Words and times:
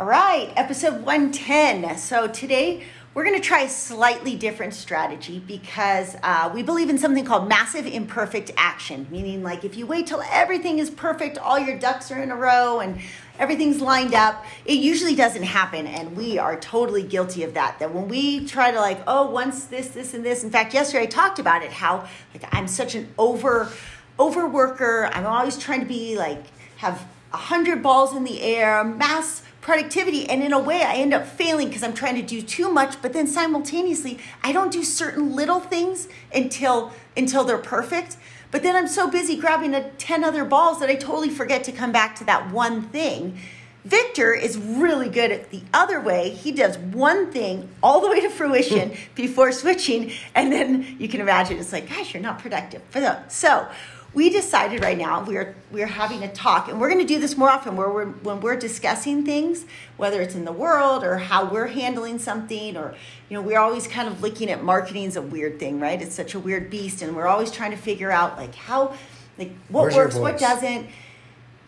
All 0.00 0.06
right, 0.06 0.50
episode 0.56 1.04
110. 1.04 1.98
So 1.98 2.26
today 2.26 2.84
we're 3.12 3.22
going 3.22 3.38
to 3.38 3.46
try 3.46 3.64
a 3.64 3.68
slightly 3.68 4.34
different 4.34 4.72
strategy 4.72 5.40
because 5.46 6.16
uh, 6.22 6.50
we 6.54 6.62
believe 6.62 6.88
in 6.88 6.96
something 6.96 7.22
called 7.22 7.50
massive 7.50 7.84
imperfect 7.84 8.50
action, 8.56 9.06
meaning 9.10 9.42
like 9.42 9.62
if 9.62 9.76
you 9.76 9.86
wait 9.86 10.06
till 10.06 10.22
everything 10.30 10.78
is 10.78 10.88
perfect, 10.88 11.36
all 11.36 11.58
your 11.58 11.78
ducks 11.78 12.10
are 12.10 12.18
in 12.18 12.30
a 12.30 12.34
row 12.34 12.80
and 12.80 12.98
everything's 13.38 13.82
lined 13.82 14.14
up, 14.14 14.46
it 14.64 14.78
usually 14.78 15.14
doesn't 15.14 15.42
happen. 15.42 15.86
And 15.86 16.16
we 16.16 16.38
are 16.38 16.58
totally 16.58 17.02
guilty 17.02 17.44
of 17.44 17.52
that. 17.52 17.78
That 17.78 17.92
when 17.92 18.08
we 18.08 18.46
try 18.46 18.70
to 18.70 18.80
like, 18.80 19.02
oh, 19.06 19.30
once 19.30 19.66
this, 19.66 19.88
this, 19.88 20.14
and 20.14 20.24
this. 20.24 20.42
In 20.42 20.50
fact, 20.50 20.72
yesterday 20.72 21.02
I 21.02 21.08
talked 21.08 21.38
about 21.38 21.62
it 21.62 21.72
how 21.72 22.08
like 22.32 22.48
I'm 22.52 22.68
such 22.68 22.94
an 22.94 23.12
over 23.18 23.70
overworker. 24.18 25.10
I'm 25.12 25.26
always 25.26 25.58
trying 25.58 25.80
to 25.80 25.86
be 25.86 26.16
like 26.16 26.42
have 26.78 27.06
a 27.34 27.36
hundred 27.36 27.82
balls 27.82 28.16
in 28.16 28.24
the 28.24 28.40
air, 28.40 28.82
mass 28.82 29.42
productivity 29.70 30.28
and 30.28 30.42
in 30.42 30.52
a 30.52 30.58
way 30.58 30.82
i 30.82 30.94
end 30.94 31.14
up 31.14 31.24
failing 31.24 31.68
because 31.68 31.84
i'm 31.84 31.94
trying 31.94 32.16
to 32.16 32.22
do 32.22 32.42
too 32.42 32.68
much 32.68 33.00
but 33.00 33.12
then 33.12 33.24
simultaneously 33.24 34.18
i 34.42 34.50
don't 34.50 34.72
do 34.72 34.82
certain 34.82 35.36
little 35.36 35.60
things 35.60 36.08
until 36.34 36.92
until 37.16 37.44
they're 37.44 37.56
perfect. 37.56 38.16
But 38.50 38.64
then 38.64 38.74
i'm 38.74 38.88
so 38.88 39.08
busy 39.08 39.36
grabbing 39.36 39.72
a 39.72 39.88
10 39.90 40.24
other 40.24 40.44
balls 40.44 40.80
that 40.80 40.90
i 40.90 40.96
totally 40.96 41.30
forget 41.30 41.62
to 41.64 41.70
come 41.70 41.92
back 41.92 42.16
to 42.16 42.24
that 42.24 42.50
one 42.50 42.82
thing. 42.82 43.38
Victor 43.84 44.34
is 44.34 44.58
really 44.58 45.08
good 45.08 45.30
at 45.30 45.50
the 45.50 45.62
other 45.72 46.00
way. 46.00 46.30
He 46.30 46.50
does 46.50 46.76
one 46.76 47.30
thing 47.30 47.68
all 47.80 48.00
the 48.00 48.08
way 48.08 48.20
to 48.22 48.28
fruition 48.28 48.92
before 49.14 49.52
switching 49.52 50.10
and 50.34 50.52
then 50.52 50.96
you 50.98 51.06
can 51.06 51.20
imagine 51.20 51.58
it's 51.58 51.72
like 51.72 51.88
gosh 51.88 52.12
you're 52.12 52.24
not 52.24 52.40
productive. 52.40 52.82
Uh, 52.92 53.28
so 53.28 53.68
we 54.12 54.28
decided 54.28 54.82
right 54.82 54.98
now 54.98 55.22
we're 55.22 55.54
we're 55.70 55.86
having 55.86 56.22
a 56.22 56.32
talk 56.32 56.68
and 56.68 56.80
we're 56.80 56.88
going 56.88 57.00
to 57.00 57.06
do 57.06 57.20
this 57.20 57.36
more 57.36 57.48
often 57.48 57.76
where 57.76 57.90
we're 57.90 58.06
when 58.06 58.40
we're 58.40 58.56
discussing 58.56 59.24
things 59.24 59.64
whether 59.96 60.20
it's 60.20 60.34
in 60.34 60.44
the 60.44 60.52
world 60.52 61.04
or 61.04 61.18
how 61.18 61.44
we're 61.44 61.68
handling 61.68 62.18
something 62.18 62.76
or 62.76 62.94
you 63.28 63.36
know 63.36 63.42
we're 63.42 63.58
always 63.58 63.86
kind 63.86 64.08
of 64.08 64.20
looking 64.20 64.50
at 64.50 64.62
marketing 64.62 65.06
as 65.06 65.16
a 65.16 65.22
weird 65.22 65.58
thing 65.58 65.78
right? 65.78 66.02
It's 66.02 66.14
such 66.14 66.34
a 66.34 66.40
weird 66.40 66.70
beast 66.70 67.02
and 67.02 67.14
we're 67.14 67.28
always 67.28 67.50
trying 67.50 67.70
to 67.70 67.76
figure 67.76 68.10
out 68.10 68.36
like 68.36 68.54
how 68.54 68.94
like 69.38 69.52
what 69.68 69.82
Where's 69.82 69.96
works 69.96 70.14
what 70.16 70.38
doesn't 70.38 70.88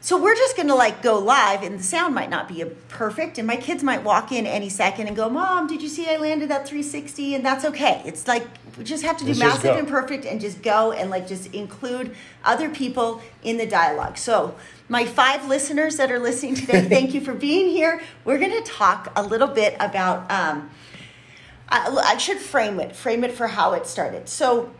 so 0.02 0.20
we're 0.20 0.34
just 0.34 0.56
going 0.56 0.68
to 0.68 0.74
like 0.74 1.00
go 1.00 1.18
live 1.18 1.62
and 1.62 1.78
the 1.78 1.82
sound 1.82 2.14
might 2.14 2.28
not 2.28 2.48
be 2.48 2.60
a 2.60 2.66
perfect 2.66 3.38
and 3.38 3.46
my 3.46 3.56
kids 3.56 3.82
might 3.82 4.02
walk 4.02 4.30
in 4.30 4.46
any 4.46 4.68
second 4.68 5.06
and 5.06 5.16
go 5.16 5.30
mom 5.30 5.66
did 5.66 5.80
you 5.80 5.88
see 5.88 6.08
i 6.10 6.16
landed 6.16 6.50
that 6.50 6.68
360 6.68 7.34
and 7.34 7.44
that's 7.44 7.64
okay. 7.64 8.02
It's 8.04 8.26
like 8.28 8.46
we 8.78 8.84
just 8.84 9.02
have 9.02 9.16
to 9.18 9.24
do 9.24 9.30
Let's 9.30 9.40
massive 9.40 9.76
and 9.76 9.88
perfect 9.88 10.24
and 10.24 10.40
just 10.40 10.62
go 10.62 10.92
and 10.92 11.10
like 11.10 11.26
just 11.26 11.52
include 11.54 12.14
other 12.44 12.70
people 12.70 13.20
in 13.42 13.58
the 13.58 13.66
dialogue. 13.66 14.16
So 14.16 14.54
my 14.88 15.04
five 15.04 15.48
listeners 15.48 15.96
that 15.96 16.10
are 16.10 16.18
listening 16.18 16.54
today 16.54 16.82
thank 16.88 17.14
you 17.14 17.20
for 17.20 17.34
being 17.34 17.68
here. 17.68 18.00
We're 18.24 18.38
going 18.38 18.62
to 18.62 18.62
talk 18.62 19.12
a 19.16 19.22
little 19.22 19.48
bit 19.48 19.76
about 19.80 20.30
um, 20.30 20.70
I, 21.68 21.88
I 21.88 22.16
should 22.16 22.38
frame 22.38 22.80
it 22.80 22.94
frame 22.94 23.24
it 23.24 23.32
for 23.32 23.48
how 23.48 23.72
it 23.72 23.86
started. 23.86 24.28
So 24.28 24.72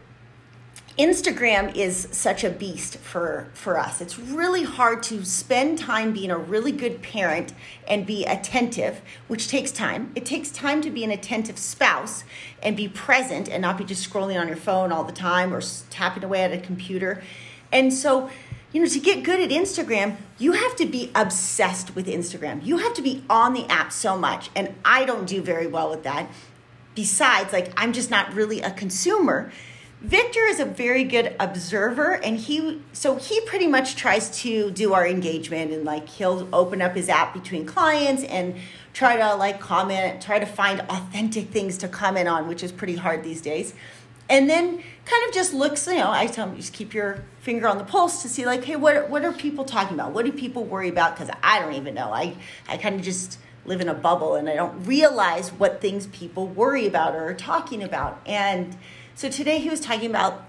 Instagram 0.99 1.75
is 1.75 2.07
such 2.11 2.45
a 2.45 2.51
beast 2.51 2.99
for 2.99 3.49
for 3.55 3.79
us. 3.79 4.03
It's 4.03 4.19
really 4.19 4.63
hard 4.63 5.03
to 5.05 5.25
spend 5.25 5.79
time 5.79 6.13
being 6.13 6.31
a 6.31 6.37
really 6.37 6.73
good 6.73 7.01
parent 7.01 7.55
and 7.89 8.05
be 8.05 8.27
attentive, 8.27 9.01
which 9.27 9.49
takes 9.49 9.71
time. 9.71 10.13
It 10.15 10.27
takes 10.27 10.51
time 10.51 10.83
to 10.83 10.91
be 10.91 11.03
an 11.03 11.11
attentive 11.11 11.59
spouse 11.59 12.25
and 12.63 12.77
be 12.77 12.89
present 12.89 13.49
and 13.49 13.63
not 13.63 13.79
be 13.79 13.85
just 13.85 14.09
scrolling 14.09 14.39
on 14.39 14.49
your 14.49 14.57
phone 14.57 14.93
all 14.93 15.05
the 15.05 15.13
time 15.13 15.55
or 15.55 15.63
tapping 15.89 16.25
away 16.25 16.43
at 16.43 16.53
a 16.53 16.59
computer. 16.59 17.23
And 17.73 17.91
so, 17.91 18.29
you 18.73 18.83
know, 18.83 18.89
to 18.89 19.01
get 19.01 19.23
good 19.23 19.41
at 19.41 19.49
Instagram, 19.49 20.17
you 20.37 20.53
have 20.53 20.77
to 20.77 20.85
be 20.85 21.11
obsessed 21.15 21.95
with 21.95 22.07
Instagram. 22.07 22.63
You 22.67 22.77
have 22.79 22.93
to 22.95 23.03
be 23.03 23.25
on 23.31 23.55
the 23.55 23.65
app 23.71 23.93
so 23.93 24.19
much, 24.19 24.51
and 24.55 24.75
I 24.85 25.07
don't 25.07 25.25
do 25.25 25.41
very 25.41 25.67
well 25.67 25.89
with 25.89 26.03
that 26.03 26.29
besides 26.95 27.55
like 27.55 27.73
i'm 27.77 27.93
just 27.93 28.11
not 28.11 28.33
really 28.35 28.61
a 28.61 28.71
consumer 28.73 29.51
victor 30.03 30.41
is 30.47 30.59
a 30.59 30.65
very 30.65 31.05
good 31.05 31.37
observer 31.39 32.15
and 32.15 32.37
he 32.37 32.83
so 32.93 33.15
he 33.15 33.41
pretty 33.43 33.69
much 33.69 33.95
tries 33.95 34.37
to 34.41 34.73
do 34.73 34.95
our 34.95 35.07
engagement 35.07 35.71
and 35.71 35.85
like 35.85 36.09
he'll 36.09 36.49
open 36.53 36.83
up 36.83 36.97
his 36.97 37.09
app 37.09 37.33
between 37.33 37.65
clients 37.65 38.25
and 38.25 38.57
try 38.93 39.17
to 39.17 39.37
like 39.37 39.61
comment 39.61 40.21
try 40.21 40.41
to 40.41 40.47
find 40.47 40.81
authentic 40.89 41.51
things 41.51 41.79
to 41.79 41.87
comment 41.87 42.29
on 42.29 42.49
which 42.49 42.65
is 42.65 42.73
pretty 42.73 42.97
hard 42.97 43.23
these 43.23 43.41
days. 43.41 43.75
And 44.29 44.49
then 44.51 44.83
kind 45.05 45.29
of 45.29 45.33
just 45.33 45.55
looks 45.55 45.87
you 45.87 45.95
know 45.95 46.11
i 46.11 46.27
tell 46.27 46.49
him 46.49 46.57
just 46.57 46.73
keep 46.73 46.93
your 46.93 47.23
finger 47.41 47.69
on 47.69 47.79
the 47.79 47.85
pulse 47.85 48.23
to 48.23 48.29
see 48.29 48.45
like 48.45 48.65
hey 48.65 48.75
what, 48.75 49.09
what 49.09 49.25
are 49.25 49.33
people 49.33 49.65
talking 49.65 49.95
about? 49.95 50.11
What 50.11 50.25
do 50.25 50.33
people 50.33 50.65
worry 50.65 50.89
about? 50.89 51.15
Because 51.15 51.33
i 51.45 51.61
don't 51.61 51.75
even 51.75 51.95
know. 51.95 52.13
I, 52.13 52.35
I 52.69 52.77
kind 52.77 52.97
of 52.97 53.03
just 53.03 53.39
live 53.67 53.81
in 53.81 53.89
a 53.89 53.95
bubble 53.95 54.35
and 54.35 54.49
i 54.49 54.57
don't 54.57 54.85
realize 54.85 55.51
what 55.51 55.81
things 55.81 56.09
people 56.09 56.49
worry 56.49 56.89
about 56.89 57.15
or 57.15 57.29
are 57.29 57.35
talking 57.35 57.85
about. 57.85 58.21
And 58.27 58.77
so 59.15 59.29
today 59.29 59.59
he 59.59 59.69
was 59.69 59.81
talking 59.81 60.11
about 60.11 60.49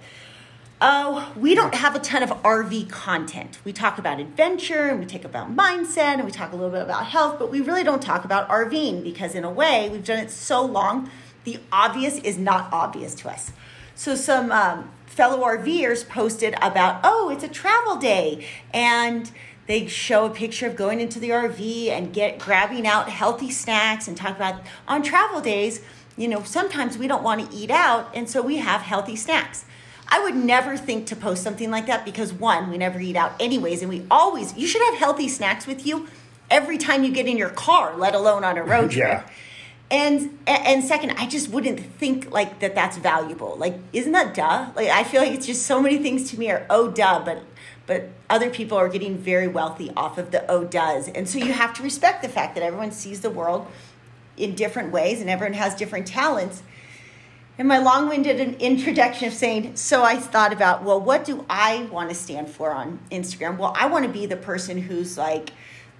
Oh, 0.85 1.31
we 1.37 1.55
don't 1.55 1.75
have 1.75 1.95
a 1.95 1.99
ton 1.99 2.23
of 2.23 2.29
RV 2.43 2.89
content. 2.89 3.57
We 3.63 3.71
talk 3.71 3.97
about 3.97 4.19
adventure 4.19 4.89
and 4.89 4.99
we 4.99 5.05
talk 5.05 5.23
about 5.23 5.55
mindset 5.55 6.15
and 6.15 6.25
we 6.25 6.31
talk 6.31 6.51
a 6.51 6.57
little 6.57 6.71
bit 6.71 6.81
about 6.81 7.05
health, 7.05 7.39
but 7.39 7.49
we 7.49 7.61
really 7.61 7.85
don't 7.85 8.01
talk 8.01 8.25
about 8.25 8.49
RVing 8.49 9.01
because, 9.01 9.33
in 9.33 9.45
a 9.45 9.49
way, 9.49 9.87
we've 9.89 10.03
done 10.03 10.19
it 10.19 10.29
so 10.29 10.61
long, 10.65 11.09
the 11.45 11.57
obvious 11.71 12.17
is 12.17 12.37
not 12.37 12.67
obvious 12.73 13.15
to 13.15 13.29
us. 13.29 13.53
So, 13.95 14.13
some 14.15 14.51
um, 14.51 14.91
fellow 15.05 15.45
RVers 15.45 16.05
posted 16.09 16.53
about, 16.61 16.99
oh, 17.05 17.29
it's 17.29 17.45
a 17.45 17.47
travel 17.47 17.95
day, 17.95 18.45
and 18.73 19.31
they 19.67 19.87
show 19.87 20.25
a 20.25 20.29
picture 20.29 20.67
of 20.67 20.75
going 20.75 20.99
into 20.99 21.17
the 21.17 21.29
RV 21.29 21.87
and 21.87 22.11
get 22.11 22.39
grabbing 22.39 22.85
out 22.85 23.07
healthy 23.07 23.51
snacks 23.51 24.09
and 24.09 24.17
talk 24.17 24.35
about 24.35 24.61
on 24.85 25.01
travel 25.01 25.39
days. 25.39 25.81
You 26.15 26.27
know, 26.27 26.43
sometimes 26.43 26.97
we 26.97 27.07
don't 27.07 27.23
want 27.23 27.49
to 27.49 27.55
eat 27.55 27.71
out, 27.71 28.11
and 28.13 28.29
so 28.29 28.41
we 28.41 28.57
have 28.57 28.81
healthy 28.81 29.15
snacks. 29.15 29.65
I 30.07 30.19
would 30.19 30.35
never 30.35 30.77
think 30.77 31.07
to 31.07 31.15
post 31.15 31.41
something 31.43 31.71
like 31.71 31.87
that 31.87 32.05
because 32.05 32.33
one, 32.33 32.69
we 32.69 32.77
never 32.77 32.99
eat 32.99 33.15
out 33.15 33.33
anyways, 33.39 33.81
and 33.81 33.89
we 33.89 34.05
always 34.11 34.55
you 34.55 34.67
should 34.67 34.81
have 34.83 34.95
healthy 34.95 35.27
snacks 35.27 35.65
with 35.65 35.87
you 35.87 36.07
every 36.51 36.77
time 36.77 37.03
you 37.03 37.11
get 37.11 37.25
in 37.25 37.37
your 37.37 37.49
car, 37.49 37.97
let 37.97 38.13
alone 38.13 38.43
on 38.43 38.57
a 38.57 38.63
road 38.63 38.91
trip. 38.91 39.07
Yeah. 39.07 39.29
And 39.89 40.37
and 40.47 40.83
second, 40.83 41.11
I 41.17 41.27
just 41.27 41.49
wouldn't 41.49 41.79
think 41.79 42.31
like 42.31 42.59
that. 42.59 42.75
That's 42.75 42.97
valuable. 42.97 43.55
Like, 43.57 43.75
isn't 43.91 44.11
that 44.11 44.33
duh? 44.33 44.71
Like, 44.75 44.89
I 44.89 45.03
feel 45.03 45.21
like 45.21 45.33
it's 45.33 45.45
just 45.45 45.65
so 45.65 45.81
many 45.81 45.97
things 45.97 46.29
to 46.31 46.39
me 46.39 46.49
are 46.51 46.65
oh 46.69 46.89
duh, 46.89 47.23
but 47.23 47.43
but 47.85 48.09
other 48.29 48.49
people 48.49 48.77
are 48.77 48.89
getting 48.89 49.17
very 49.17 49.47
wealthy 49.47 49.91
off 49.95 50.17
of 50.17 50.31
the 50.31 50.49
oh 50.49 50.63
does, 50.63 51.09
and 51.09 51.27
so 51.27 51.37
you 51.37 51.53
have 51.53 51.73
to 51.75 51.83
respect 51.83 52.21
the 52.21 52.29
fact 52.29 52.55
that 52.55 52.63
everyone 52.63 52.91
sees 52.91 53.21
the 53.21 53.29
world 53.29 53.67
in 54.37 54.55
different 54.55 54.91
ways 54.91 55.21
and 55.21 55.29
everyone 55.29 55.53
has 55.53 55.75
different 55.75 56.07
talents. 56.07 56.63
And 57.57 57.67
my 57.67 57.77
long 57.77 58.09
winded 58.09 58.39
introduction 58.61 59.27
of 59.27 59.33
saying, 59.33 59.75
so 59.75 60.03
I 60.03 60.17
thought 60.17 60.51
about, 60.51 60.83
well, 60.83 60.99
what 60.99 61.23
do 61.23 61.45
I 61.49 61.83
want 61.91 62.09
to 62.09 62.15
stand 62.15 62.49
for 62.49 62.71
on 62.71 62.99
Instagram? 63.11 63.57
Well, 63.57 63.73
I 63.77 63.85
want 63.85 64.05
to 64.05 64.11
be 64.11 64.25
the 64.25 64.37
person 64.37 64.79
who's 64.79 65.17
like, 65.17 65.51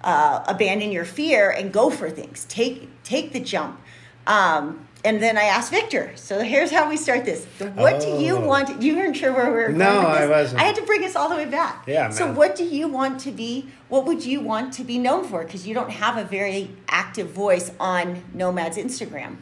uh, 0.04 0.44
abandon 0.46 0.92
your 0.92 1.04
fear 1.04 1.50
and 1.50 1.72
go 1.72 1.90
for 1.90 2.10
things. 2.10 2.44
Take 2.44 3.02
take 3.02 3.32
the 3.32 3.40
jump. 3.40 3.80
Um, 4.26 4.86
and 5.04 5.22
then 5.22 5.36
I 5.36 5.44
asked 5.44 5.70
Victor. 5.70 6.12
So 6.16 6.40
here's 6.40 6.70
how 6.70 6.88
we 6.88 6.96
start 6.96 7.24
this. 7.24 7.44
What 7.74 8.00
do 8.00 8.08
you 8.08 8.36
Oh. 8.36 8.46
want? 8.46 8.82
You 8.82 8.96
weren't 8.96 9.16
sure 9.16 9.32
where 9.32 9.46
we 9.46 9.56
were 9.56 9.66
going. 9.68 9.78
No, 9.78 10.00
I 10.00 10.26
wasn't. 10.26 10.60
I 10.60 10.64
had 10.64 10.76
to 10.76 10.82
bring 10.82 11.04
us 11.04 11.14
all 11.14 11.28
the 11.28 11.36
way 11.36 11.44
back. 11.44 11.84
Yeah, 11.86 12.08
So 12.10 12.32
what 12.32 12.56
do 12.56 12.64
you 12.64 12.88
want 12.88 13.20
to 13.20 13.30
be? 13.30 13.68
What 13.88 14.06
would 14.06 14.24
you 14.24 14.40
want 14.40 14.72
to 14.74 14.84
be 14.84 14.98
known 14.98 15.24
for? 15.24 15.44
Because 15.44 15.66
you 15.66 15.74
don't 15.74 15.90
have 15.90 16.16
a 16.16 16.24
very 16.24 16.70
active 16.88 17.30
voice 17.30 17.70
on 17.78 18.22
Nomad's 18.32 18.76
Instagram. 18.78 19.36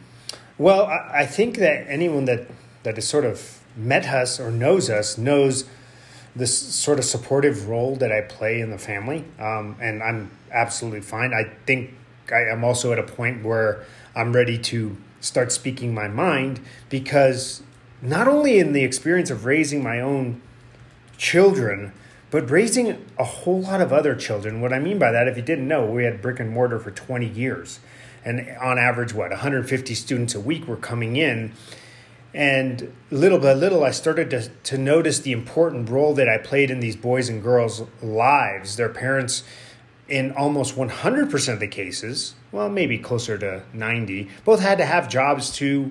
Well, 0.58 0.86
I, 0.86 1.20
I 1.22 1.26
think 1.26 1.56
that 1.58 1.86
anyone 1.88 2.24
that, 2.26 2.48
that 2.82 2.96
has 2.96 3.06
sort 3.08 3.24
of 3.24 3.60
met 3.76 4.06
us 4.08 4.38
or 4.40 4.50
knows 4.50 4.90
us 4.90 5.16
knows 5.16 5.64
this 6.34 6.56
sort 6.58 6.98
of 6.98 7.04
supportive 7.04 7.68
role 7.68 7.94
that 7.96 8.10
I 8.10 8.22
play 8.22 8.60
in 8.60 8.70
the 8.70 8.78
family. 8.78 9.24
Um, 9.38 9.76
and 9.80 10.02
I'm 10.02 10.30
absolutely 10.50 11.00
fine. 11.02 11.32
I 11.34 11.44
think 11.66 11.94
I 12.32 12.42
am 12.50 12.64
also 12.64 12.92
at 12.92 12.98
a 12.98 13.02
point 13.02 13.44
where 13.44 13.84
I'm 14.16 14.32
ready 14.32 14.58
to 14.58 14.96
start 15.22 15.50
speaking 15.52 15.94
my 15.94 16.08
mind 16.08 16.60
because 16.90 17.62
not 18.02 18.28
only 18.28 18.58
in 18.58 18.72
the 18.72 18.84
experience 18.84 19.30
of 19.30 19.46
raising 19.46 19.82
my 19.82 20.00
own 20.00 20.42
children, 21.16 21.92
but 22.30 22.50
raising 22.50 23.06
a 23.18 23.24
whole 23.24 23.60
lot 23.60 23.80
of 23.80 23.92
other 23.92 24.14
children. 24.14 24.60
What 24.60 24.72
I 24.72 24.78
mean 24.78 24.98
by 24.98 25.12
that, 25.12 25.28
if 25.28 25.36
you 25.36 25.42
didn't 25.42 25.68
know, 25.68 25.86
we 25.86 26.04
had 26.04 26.20
brick 26.20 26.40
and 26.40 26.50
mortar 26.50 26.78
for 26.78 26.90
20 26.90 27.26
years. 27.26 27.78
And 28.24 28.56
on 28.60 28.78
average, 28.78 29.12
what, 29.12 29.30
150 29.30 29.94
students 29.94 30.34
a 30.34 30.40
week 30.40 30.66
were 30.66 30.76
coming 30.76 31.16
in. 31.16 31.52
And 32.34 32.92
little 33.10 33.38
by 33.38 33.52
little, 33.52 33.84
I 33.84 33.90
started 33.90 34.30
to, 34.30 34.48
to 34.48 34.78
notice 34.78 35.18
the 35.18 35.32
important 35.32 35.90
role 35.90 36.14
that 36.14 36.28
I 36.28 36.38
played 36.38 36.70
in 36.70 36.80
these 36.80 36.96
boys 36.96 37.28
and 37.28 37.42
girls' 37.42 37.82
lives. 38.02 38.76
Their 38.76 38.88
parents, 38.88 39.44
in 40.12 40.30
almost 40.32 40.76
100% 40.76 41.52
of 41.54 41.58
the 41.58 41.66
cases, 41.66 42.34
well, 42.52 42.68
maybe 42.68 42.98
closer 42.98 43.38
to 43.38 43.62
90, 43.72 44.28
both 44.44 44.60
had 44.60 44.76
to 44.76 44.84
have 44.84 45.08
jobs 45.08 45.50
to 45.52 45.90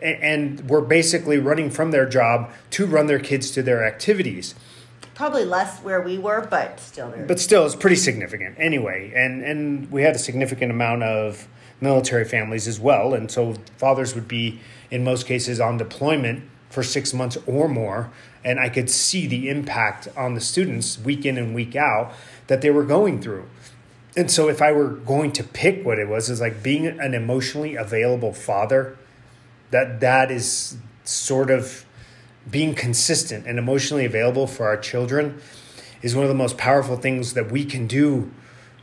and 0.00 0.68
were 0.68 0.82
basically 0.82 1.38
running 1.38 1.70
from 1.70 1.92
their 1.92 2.06
job 2.06 2.50
to 2.70 2.84
run 2.84 3.06
their 3.06 3.20
kids 3.20 3.50
to 3.52 3.62
their 3.62 3.86
activities. 3.86 4.54
probably 5.14 5.44
less 5.44 5.78
where 5.80 6.02
we 6.02 6.18
were, 6.18 6.46
but 6.50 6.78
still 6.80 7.08
there. 7.10 7.24
but 7.24 7.38
still, 7.40 7.64
it's 7.64 7.76
pretty 7.76 7.96
significant 7.96 8.56
anyway. 8.58 9.12
And 9.14 9.42
and 9.42 9.90
we 9.90 10.02
had 10.02 10.14
a 10.16 10.18
significant 10.18 10.70
amount 10.70 11.04
of 11.04 11.48
military 11.80 12.24
families 12.24 12.66
as 12.68 12.80
well, 12.80 13.14
and 13.14 13.30
so 13.30 13.54
fathers 13.78 14.14
would 14.14 14.28
be 14.28 14.60
in 14.90 15.04
most 15.04 15.24
cases 15.24 15.60
on 15.60 15.78
deployment 15.78 16.42
for 16.68 16.82
six 16.82 17.14
months 17.14 17.38
or 17.46 17.68
more, 17.68 18.10
and 18.44 18.60
I 18.60 18.68
could 18.68 18.90
see 18.90 19.26
the 19.26 19.48
impact 19.48 20.08
on 20.16 20.34
the 20.34 20.40
students 20.40 20.98
week 20.98 21.24
in 21.24 21.38
and 21.38 21.54
week 21.54 21.74
out 21.74 22.12
that 22.46 22.60
they 22.62 22.70
were 22.70 22.84
going 22.84 23.20
through. 23.20 23.48
And 24.16 24.30
so, 24.30 24.48
if 24.48 24.62
I 24.62 24.72
were 24.72 24.88
going 24.88 25.32
to 25.32 25.44
pick 25.44 25.84
what 25.84 25.98
it 25.98 26.08
was, 26.08 26.30
is 26.30 26.40
like 26.40 26.62
being 26.62 26.86
an 26.86 27.12
emotionally 27.14 27.76
available 27.76 28.32
father. 28.32 28.96
That 29.72 30.00
that 30.00 30.30
is 30.30 30.76
sort 31.04 31.50
of 31.50 31.84
being 32.50 32.74
consistent 32.74 33.46
and 33.46 33.58
emotionally 33.58 34.04
available 34.04 34.46
for 34.46 34.66
our 34.66 34.76
children 34.76 35.40
is 36.02 36.14
one 36.14 36.24
of 36.24 36.28
the 36.28 36.34
most 36.34 36.56
powerful 36.56 36.96
things 36.96 37.34
that 37.34 37.50
we 37.50 37.64
can 37.64 37.86
do 37.86 38.30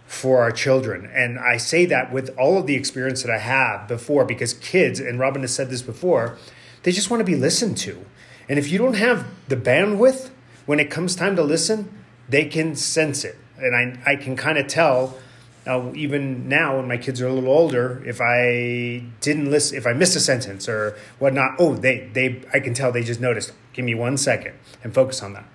for 0.05 0.41
our 0.41 0.51
children. 0.51 1.09
And 1.13 1.39
I 1.39 1.57
say 1.57 1.85
that 1.85 2.11
with 2.11 2.35
all 2.37 2.57
of 2.57 2.67
the 2.67 2.75
experience 2.75 3.23
that 3.23 3.31
I 3.31 3.39
have 3.39 3.87
before 3.87 4.25
because 4.25 4.53
kids, 4.55 4.99
and 4.99 5.19
Robin 5.19 5.41
has 5.41 5.53
said 5.53 5.69
this 5.69 5.81
before, 5.81 6.37
they 6.83 6.91
just 6.91 7.09
want 7.09 7.21
to 7.21 7.25
be 7.25 7.35
listened 7.35 7.77
to. 7.77 8.05
And 8.49 8.59
if 8.59 8.71
you 8.71 8.77
don't 8.77 8.95
have 8.95 9.25
the 9.47 9.55
bandwidth 9.55 10.29
when 10.65 10.79
it 10.79 10.91
comes 10.91 11.15
time 11.15 11.35
to 11.37 11.43
listen, 11.43 11.89
they 12.27 12.45
can 12.45 12.75
sense 12.75 13.23
it. 13.23 13.37
And 13.63 13.75
I, 13.75 14.11
I 14.11 14.15
can 14.15 14.35
kind 14.35 14.57
of 14.57 14.67
tell 14.67 15.17
now, 15.65 15.93
even 15.95 16.49
now, 16.49 16.77
when 16.77 16.87
my 16.87 16.97
kids 16.97 17.21
are 17.21 17.27
a 17.27 17.33
little 17.33 17.49
older, 17.49 18.03
if 18.05 18.19
I 18.19 19.05
didn't 19.21 19.49
listen, 19.49 19.77
if 19.77 19.87
I 19.87 19.93
missed 19.93 20.15
a 20.15 20.19
sentence 20.19 20.67
or 20.67 20.97
whatnot, 21.19 21.55
oh, 21.57 21.75
they, 21.75 22.09
they, 22.11 22.41
I 22.53 22.59
can 22.59 22.73
tell 22.73 22.91
they 22.91 23.03
just 23.03 23.21
noticed. 23.21 23.53
Give 23.71 23.85
me 23.85 23.95
one 23.95 24.17
second 24.17 24.55
and 24.83 24.93
focus 24.93 25.23
on 25.23 25.33
that. 25.33 25.45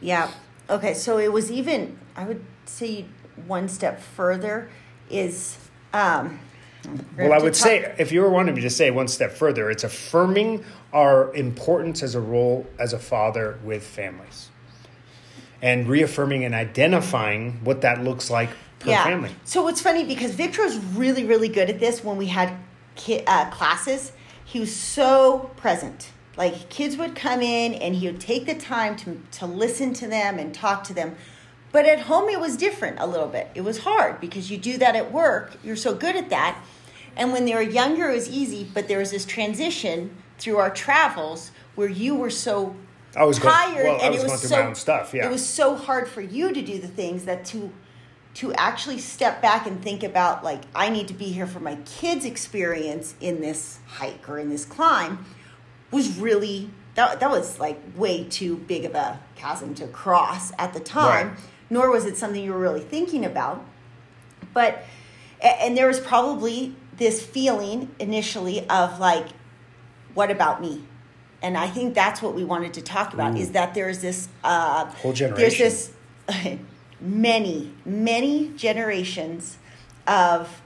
Yeah. 0.00 0.30
Okay. 0.68 0.92
So 0.92 1.18
it 1.18 1.32
was 1.32 1.50
even, 1.50 1.98
I 2.14 2.24
would 2.24 2.44
say, 2.66 3.06
one 3.46 3.68
step 3.68 4.00
further 4.00 4.68
is. 5.10 5.56
Um, 5.92 6.38
well, 7.16 7.32
I 7.32 7.38
would 7.38 7.54
talk- 7.54 7.66
say, 7.66 7.94
if 7.98 8.12
you 8.12 8.20
were 8.20 8.30
wanting 8.30 8.54
me 8.54 8.60
to 8.60 8.70
say 8.70 8.90
one 8.90 9.08
step 9.08 9.32
further, 9.32 9.70
it's 9.70 9.84
affirming 9.84 10.64
our 10.92 11.34
importance 11.34 12.02
as 12.02 12.14
a 12.14 12.20
role 12.20 12.66
as 12.78 12.92
a 12.92 12.98
father 12.98 13.58
with 13.64 13.84
families 13.84 14.50
and 15.62 15.88
reaffirming 15.88 16.44
and 16.44 16.54
identifying 16.54 17.60
what 17.64 17.80
that 17.80 18.02
looks 18.02 18.30
like 18.30 18.50
per 18.78 18.90
yeah. 18.90 19.04
family. 19.04 19.30
So 19.44 19.68
it's 19.68 19.80
funny 19.80 20.04
because 20.04 20.34
Victor 20.34 20.62
was 20.62 20.76
really 20.78 21.24
really 21.24 21.48
good 21.48 21.70
at 21.70 21.80
this 21.80 22.04
when 22.04 22.16
we 22.16 22.26
had 22.26 22.52
ki- 22.94 23.24
uh, 23.26 23.50
classes. 23.50 24.12
He 24.44 24.60
was 24.60 24.74
so 24.74 25.50
present. 25.56 26.10
Like 26.36 26.68
kids 26.68 26.96
would 26.96 27.14
come 27.14 27.40
in 27.40 27.74
and 27.74 27.94
he 27.94 28.06
would 28.06 28.20
take 28.20 28.46
the 28.46 28.54
time 28.54 28.96
to 28.96 29.20
to 29.32 29.46
listen 29.46 29.94
to 29.94 30.06
them 30.06 30.38
and 30.38 30.54
talk 30.54 30.84
to 30.84 30.94
them. 30.94 31.16
But 31.72 31.86
at 31.86 32.00
home 32.00 32.28
it 32.28 32.40
was 32.40 32.56
different 32.56 32.98
a 33.00 33.06
little 33.06 33.28
bit. 33.28 33.50
It 33.54 33.62
was 33.62 33.78
hard 33.78 34.20
because 34.20 34.50
you 34.50 34.58
do 34.58 34.78
that 34.78 34.96
at 34.96 35.12
work. 35.12 35.56
You're 35.64 35.76
so 35.76 35.94
good 35.94 36.16
at 36.16 36.30
that. 36.30 36.58
And 37.16 37.32
when 37.32 37.46
they 37.46 37.54
were 37.54 37.62
younger 37.62 38.10
it 38.10 38.14
was 38.14 38.28
easy, 38.30 38.66
but 38.72 38.88
there 38.88 38.98
was 38.98 39.10
this 39.10 39.24
transition 39.24 40.14
through 40.38 40.58
our 40.58 40.70
travels 40.70 41.50
where 41.74 41.88
you 41.88 42.14
were 42.14 42.30
so 42.30 42.76
I 43.16 43.24
was 43.24 43.38
tired 43.38 43.74
going, 43.74 43.86
well, 43.86 44.00
and 44.02 44.14
was 44.14 44.24
it 44.24 44.30
was 44.30 44.48
so, 44.48 44.72
stuff, 44.74 45.14
yeah. 45.14 45.26
It 45.26 45.30
was 45.30 45.46
so 45.46 45.74
hard 45.74 46.06
for 46.06 46.20
you 46.20 46.52
to 46.52 46.62
do 46.62 46.78
the 46.78 46.88
things 46.88 47.24
that 47.24 47.44
to 47.46 47.72
to 48.34 48.52
actually 48.52 48.98
step 48.98 49.40
back 49.40 49.66
and 49.66 49.82
think 49.82 50.02
about 50.02 50.44
like 50.44 50.62
I 50.74 50.90
need 50.90 51.08
to 51.08 51.14
be 51.14 51.26
here 51.26 51.46
for 51.46 51.60
my 51.60 51.76
kids' 51.86 52.26
experience 52.26 53.14
in 53.20 53.40
this 53.40 53.78
hike 53.86 54.28
or 54.28 54.38
in 54.38 54.50
this 54.50 54.66
climb 54.66 55.24
was 55.90 56.18
really 56.18 56.70
that, 56.94 57.20
that 57.20 57.30
was 57.30 57.58
like 57.58 57.80
way 57.96 58.24
too 58.24 58.56
big 58.56 58.84
of 58.84 58.94
a 58.94 59.20
chasm 59.36 59.74
to 59.76 59.86
cross 59.86 60.52
at 60.58 60.74
the 60.74 60.80
time 60.80 61.28
right. 61.28 61.38
nor 61.70 61.90
was 61.90 62.04
it 62.04 62.16
something 62.16 62.42
you 62.42 62.52
were 62.52 62.58
really 62.58 62.80
thinking 62.80 63.24
about 63.24 63.64
but 64.52 64.84
and 65.40 65.76
there 65.76 65.86
was 65.86 66.00
probably 66.00 66.74
this 66.96 67.24
feeling 67.24 67.94
initially 67.98 68.68
of 68.68 68.98
like 68.98 69.28
what 70.14 70.30
about 70.30 70.60
me 70.60 70.82
and 71.42 71.56
i 71.56 71.66
think 71.66 71.94
that's 71.94 72.22
what 72.22 72.34
we 72.34 72.44
wanted 72.44 72.72
to 72.74 72.82
talk 72.82 73.14
about 73.14 73.36
is 73.36 73.52
that 73.52 73.74
there's 73.74 74.00
this 74.00 74.28
uh, 74.44 74.86
whole 74.86 75.12
generation 75.12 75.40
there's 75.40 75.58
this 75.58 76.58
many, 77.00 77.72
many 77.84 78.52
generations 78.56 79.58
of 80.06 80.62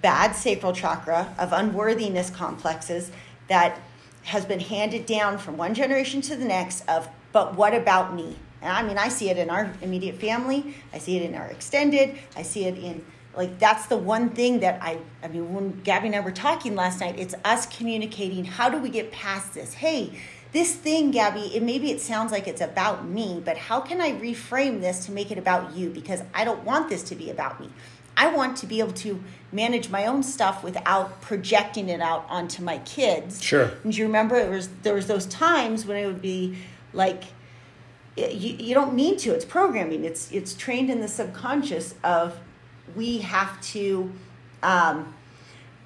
bad 0.00 0.32
sacral 0.32 0.72
chakra, 0.72 1.34
of 1.38 1.52
unworthiness 1.52 2.30
complexes 2.30 3.10
that 3.48 3.80
has 4.24 4.44
been 4.44 4.60
handed 4.60 5.06
down 5.06 5.38
from 5.38 5.56
one 5.56 5.74
generation 5.74 6.20
to 6.20 6.36
the 6.36 6.44
next 6.44 6.88
of, 6.88 7.08
but 7.32 7.54
what 7.56 7.74
about 7.74 8.14
me? 8.14 8.36
And 8.60 8.72
I 8.72 8.82
mean, 8.82 8.98
I 8.98 9.08
see 9.08 9.30
it 9.30 9.38
in 9.38 9.50
our 9.50 9.72
immediate 9.82 10.20
family, 10.20 10.74
I 10.92 10.98
see 10.98 11.16
it 11.16 11.22
in 11.22 11.34
our 11.34 11.46
extended, 11.46 12.16
I 12.36 12.42
see 12.42 12.64
it 12.64 12.78
in 12.78 13.04
like 13.36 13.58
that's 13.58 13.86
the 13.86 13.96
one 13.96 14.30
thing 14.30 14.60
that 14.60 14.82
I 14.82 14.98
I 15.22 15.28
mean 15.28 15.54
when 15.54 15.80
Gabby 15.82 16.08
and 16.08 16.16
I 16.16 16.20
were 16.20 16.32
talking 16.32 16.74
last 16.74 17.00
night, 17.00 17.18
it's 17.18 17.34
us 17.44 17.66
communicating 17.66 18.44
how 18.44 18.68
do 18.68 18.78
we 18.78 18.90
get 18.90 19.10
past 19.10 19.54
this? 19.54 19.74
Hey, 19.74 20.12
this 20.52 20.74
thing, 20.74 21.10
Gabby, 21.10 21.54
it 21.54 21.62
maybe 21.62 21.90
it 21.90 22.00
sounds 22.00 22.30
like 22.30 22.46
it's 22.46 22.60
about 22.60 23.08
me, 23.08 23.40
but 23.44 23.56
how 23.56 23.80
can 23.80 24.00
I 24.00 24.12
reframe 24.12 24.80
this 24.80 25.06
to 25.06 25.12
make 25.12 25.30
it 25.30 25.38
about 25.38 25.74
you? 25.74 25.88
Because 25.88 26.22
I 26.34 26.44
don't 26.44 26.62
want 26.64 26.90
this 26.90 27.02
to 27.04 27.14
be 27.14 27.30
about 27.30 27.58
me. 27.58 27.70
I 28.14 28.28
want 28.34 28.58
to 28.58 28.66
be 28.66 28.80
able 28.80 28.92
to 28.92 29.22
manage 29.50 29.88
my 29.88 30.04
own 30.04 30.22
stuff 30.22 30.62
without 30.62 31.22
projecting 31.22 31.88
it 31.88 32.02
out 32.02 32.26
onto 32.28 32.62
my 32.62 32.78
kids. 32.78 33.42
Sure. 33.42 33.70
And 33.82 33.96
you 33.96 34.04
remember 34.04 34.36
it 34.36 34.50
was 34.50 34.68
there 34.82 34.94
was 34.94 35.06
those 35.06 35.24
times 35.26 35.86
when 35.86 35.96
it 35.96 36.06
would 36.06 36.20
be 36.20 36.58
like 36.92 37.24
you, 38.16 38.26
you 38.58 38.74
don't 38.74 38.92
mean 38.92 39.16
to. 39.18 39.32
It's 39.32 39.46
programming. 39.46 40.04
It's 40.04 40.30
it's 40.30 40.54
trained 40.54 40.90
in 40.90 41.00
the 41.00 41.08
subconscious 41.08 41.94
of 42.04 42.38
we 42.94 43.18
have 43.18 43.60
to. 43.72 44.12
Um, 44.62 45.14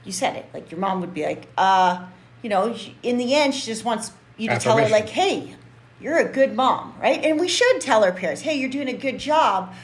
you 0.04 0.12
said 0.12 0.36
it 0.36 0.46
like 0.54 0.70
your 0.70 0.78
mom 0.78 1.00
would 1.00 1.12
be 1.12 1.24
like, 1.24 1.48
uh, 1.58 2.06
you 2.42 2.48
know, 2.48 2.76
in 3.02 3.18
the 3.18 3.34
end, 3.34 3.54
she 3.54 3.66
just 3.66 3.84
wants 3.84 4.12
you 4.36 4.48
to 4.48 4.58
tell 4.58 4.76
her 4.76 4.88
like, 4.88 5.08
hey, 5.08 5.56
you're 6.00 6.18
a 6.18 6.30
good 6.30 6.54
mom, 6.54 6.94
right? 7.00 7.24
And 7.24 7.40
we 7.40 7.48
should 7.48 7.80
tell 7.80 8.04
our 8.04 8.12
parents, 8.12 8.42
hey, 8.42 8.54
you're 8.58 8.70
doing 8.70 8.88
a 8.88 8.96
good 8.96 9.18
job. 9.18 9.74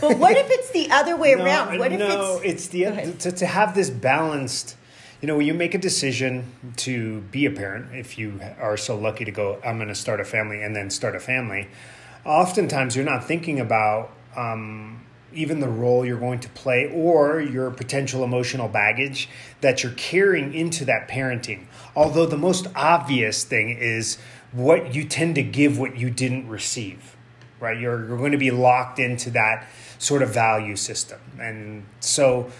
But 0.00 0.18
what 0.18 0.36
if 0.36 0.46
it's 0.50 0.70
the 0.70 0.90
other 0.90 1.16
way 1.16 1.34
no, 1.38 1.44
around? 1.44 1.78
What 1.78 1.92
if 1.92 1.98
no, 1.98 2.40
it's, 2.42 2.66
it's 2.66 2.68
the 2.68 3.12
to, 3.18 3.32
to 3.32 3.46
have 3.46 3.74
this 3.74 3.90
balanced. 3.90 4.76
You 5.20 5.28
know, 5.28 5.36
when 5.36 5.46
you 5.46 5.54
make 5.54 5.74
a 5.74 5.78
decision 5.78 6.52
to 6.76 7.20
be 7.22 7.46
a 7.46 7.50
parent, 7.50 7.94
if 7.94 8.18
you 8.18 8.40
are 8.60 8.76
so 8.76 8.96
lucky 8.96 9.24
to 9.24 9.30
go, 9.30 9.58
I'm 9.64 9.76
going 9.78 9.88
to 9.88 9.94
start 9.94 10.20
a 10.20 10.24
family 10.24 10.62
and 10.62 10.76
then 10.76 10.90
start 10.90 11.16
a 11.16 11.20
family. 11.20 11.68
Oftentimes, 12.24 12.94
you're 12.94 13.04
not 13.04 13.24
thinking 13.24 13.58
about 13.58 14.12
um, 14.36 15.05
even 15.36 15.60
the 15.60 15.68
role 15.68 16.04
you're 16.04 16.18
going 16.18 16.40
to 16.40 16.48
play 16.50 16.90
or 16.92 17.40
your 17.40 17.70
potential 17.70 18.24
emotional 18.24 18.68
baggage 18.68 19.28
that 19.60 19.82
you're 19.82 19.92
carrying 19.92 20.54
into 20.54 20.84
that 20.84 21.08
parenting. 21.08 21.66
Although 21.94 22.26
the 22.26 22.38
most 22.38 22.66
obvious 22.74 23.44
thing 23.44 23.70
is 23.70 24.18
what 24.52 24.94
you 24.94 25.04
tend 25.04 25.34
to 25.34 25.42
give 25.42 25.78
what 25.78 25.96
you 25.96 26.10
didn't 26.10 26.48
receive, 26.48 27.16
right? 27.60 27.78
You're, 27.78 28.06
you're 28.06 28.18
going 28.18 28.32
to 28.32 28.38
be 28.38 28.50
locked 28.50 28.98
into 28.98 29.30
that 29.30 29.68
sort 29.98 30.22
of 30.22 30.30
value 30.30 30.76
system. 30.76 31.20
And 31.40 31.84
so 32.00 32.50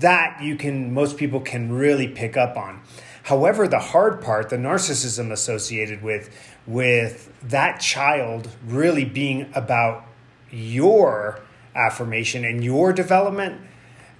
that 0.00 0.42
you 0.42 0.56
can, 0.56 0.92
most 0.92 1.16
people 1.16 1.40
can 1.40 1.72
really 1.72 2.08
pick 2.08 2.36
up 2.36 2.56
on. 2.56 2.82
However, 3.24 3.66
the 3.66 3.80
hard 3.80 4.22
part, 4.22 4.50
the 4.50 4.56
narcissism 4.56 5.32
associated 5.32 6.02
with, 6.02 6.30
with 6.66 7.32
that 7.42 7.80
child 7.80 8.48
really 8.66 9.04
being 9.04 9.50
about 9.54 10.06
your 10.50 11.40
affirmation 11.76 12.44
and 12.44 12.64
your 12.64 12.92
development, 12.92 13.60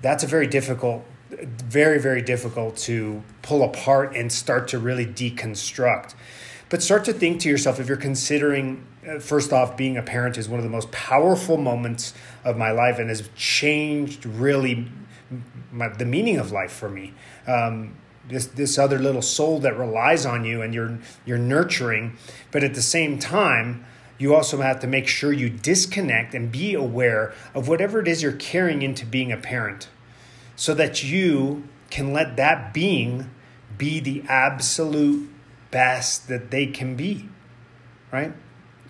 that's 0.02 0.22
a 0.22 0.26
very 0.26 0.46
difficult, 0.46 1.04
very, 1.30 1.98
very 1.98 2.22
difficult 2.22 2.76
to 2.76 3.22
pull 3.42 3.62
apart 3.62 4.14
and 4.14 4.30
start 4.30 4.68
to 4.68 4.78
really 4.78 5.06
deconstruct. 5.06 6.14
But 6.68 6.82
start 6.82 7.04
to 7.04 7.12
think 7.12 7.40
to 7.42 7.48
yourself 7.48 7.78
if 7.78 7.88
you're 7.88 7.96
considering, 7.96 8.84
uh, 9.08 9.20
first 9.20 9.52
off, 9.52 9.76
being 9.76 9.96
a 9.96 10.02
parent 10.02 10.36
is 10.36 10.48
one 10.48 10.58
of 10.58 10.64
the 10.64 10.70
most 10.70 10.90
powerful 10.90 11.56
moments 11.56 12.12
of 12.44 12.56
my 12.56 12.72
life 12.72 12.98
and 12.98 13.08
has 13.08 13.28
changed 13.36 14.26
really 14.26 14.88
my, 15.72 15.88
the 15.88 16.04
meaning 16.04 16.38
of 16.38 16.52
life 16.52 16.72
for 16.72 16.88
me. 16.88 17.14
Um, 17.46 17.96
this 18.28 18.46
this 18.46 18.76
other 18.78 18.98
little 18.98 19.22
soul 19.22 19.60
that 19.60 19.78
relies 19.78 20.26
on 20.26 20.44
you 20.44 20.60
and 20.62 20.74
you're 20.74 20.98
you're 21.24 21.38
nurturing, 21.38 22.16
but 22.50 22.64
at 22.64 22.74
the 22.74 22.82
same 22.82 23.18
time, 23.18 23.84
you 24.18 24.34
also 24.34 24.60
have 24.62 24.80
to 24.80 24.86
make 24.86 25.06
sure 25.06 25.32
you 25.32 25.50
disconnect 25.50 26.34
and 26.34 26.50
be 26.50 26.74
aware 26.74 27.34
of 27.54 27.68
whatever 27.68 28.00
it 28.00 28.08
is 28.08 28.22
you're 28.22 28.32
carrying 28.32 28.82
into 28.82 29.04
being 29.04 29.30
a 29.30 29.36
parent 29.36 29.88
so 30.54 30.74
that 30.74 31.04
you 31.04 31.68
can 31.90 32.12
let 32.12 32.36
that 32.36 32.72
being 32.72 33.30
be 33.76 34.00
the 34.00 34.22
absolute 34.28 35.28
best 35.70 36.28
that 36.28 36.50
they 36.50 36.66
can 36.66 36.96
be. 36.96 37.28
Right? 38.10 38.32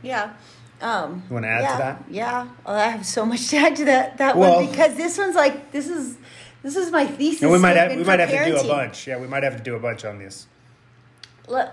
Yeah. 0.02 0.34
Um, 0.80 1.24
you 1.28 1.34
want 1.34 1.44
to 1.44 1.48
add 1.48 1.62
yeah, 1.62 1.72
to 1.72 1.78
that? 1.78 2.04
Yeah. 2.10 2.48
Well, 2.64 2.76
I 2.76 2.88
have 2.88 3.06
so 3.06 3.24
much 3.24 3.48
to 3.48 3.56
add 3.56 3.76
to 3.76 3.84
that 3.86 4.18
that 4.18 4.36
well, 4.36 4.56
one 4.56 4.70
because 4.70 4.94
this 4.96 5.16
one's 5.16 5.34
like 5.34 5.72
this 5.72 5.88
is 5.88 6.18
this 6.62 6.76
is 6.76 6.90
my 6.90 7.06
thesis. 7.06 7.42
And 7.42 7.50
we 7.50 7.58
might 7.58 7.76
have 7.76 7.96
we 7.96 8.04
might 8.04 8.20
have 8.20 8.28
to 8.28 8.44
do 8.44 8.56
a 8.56 8.64
bunch. 8.64 9.06
Yeah, 9.06 9.18
we 9.18 9.26
might 9.26 9.42
have 9.42 9.56
to 9.56 9.62
do 9.62 9.74
a 9.74 9.80
bunch 9.80 10.04
on 10.04 10.18
this. 10.18 10.46
Look, 11.48 11.70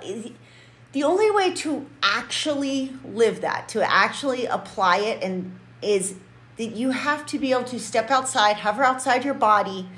the 0.94 1.04
only 1.04 1.30
way 1.30 1.54
to 1.54 1.86
actually 2.02 2.94
live 3.04 3.42
that, 3.42 3.68
to 3.70 3.92
actually 3.92 4.46
apply 4.46 4.98
it, 4.98 5.22
and 5.22 5.60
is 5.82 6.16
that 6.58 6.76
you 6.76 6.92
have 6.92 7.26
to 7.26 7.40
be 7.40 7.52
able 7.52 7.64
to 7.64 7.80
step 7.80 8.12
outside, 8.12 8.58
hover 8.58 8.84
outside 8.84 9.26
your 9.26 9.34
body, 9.34 9.90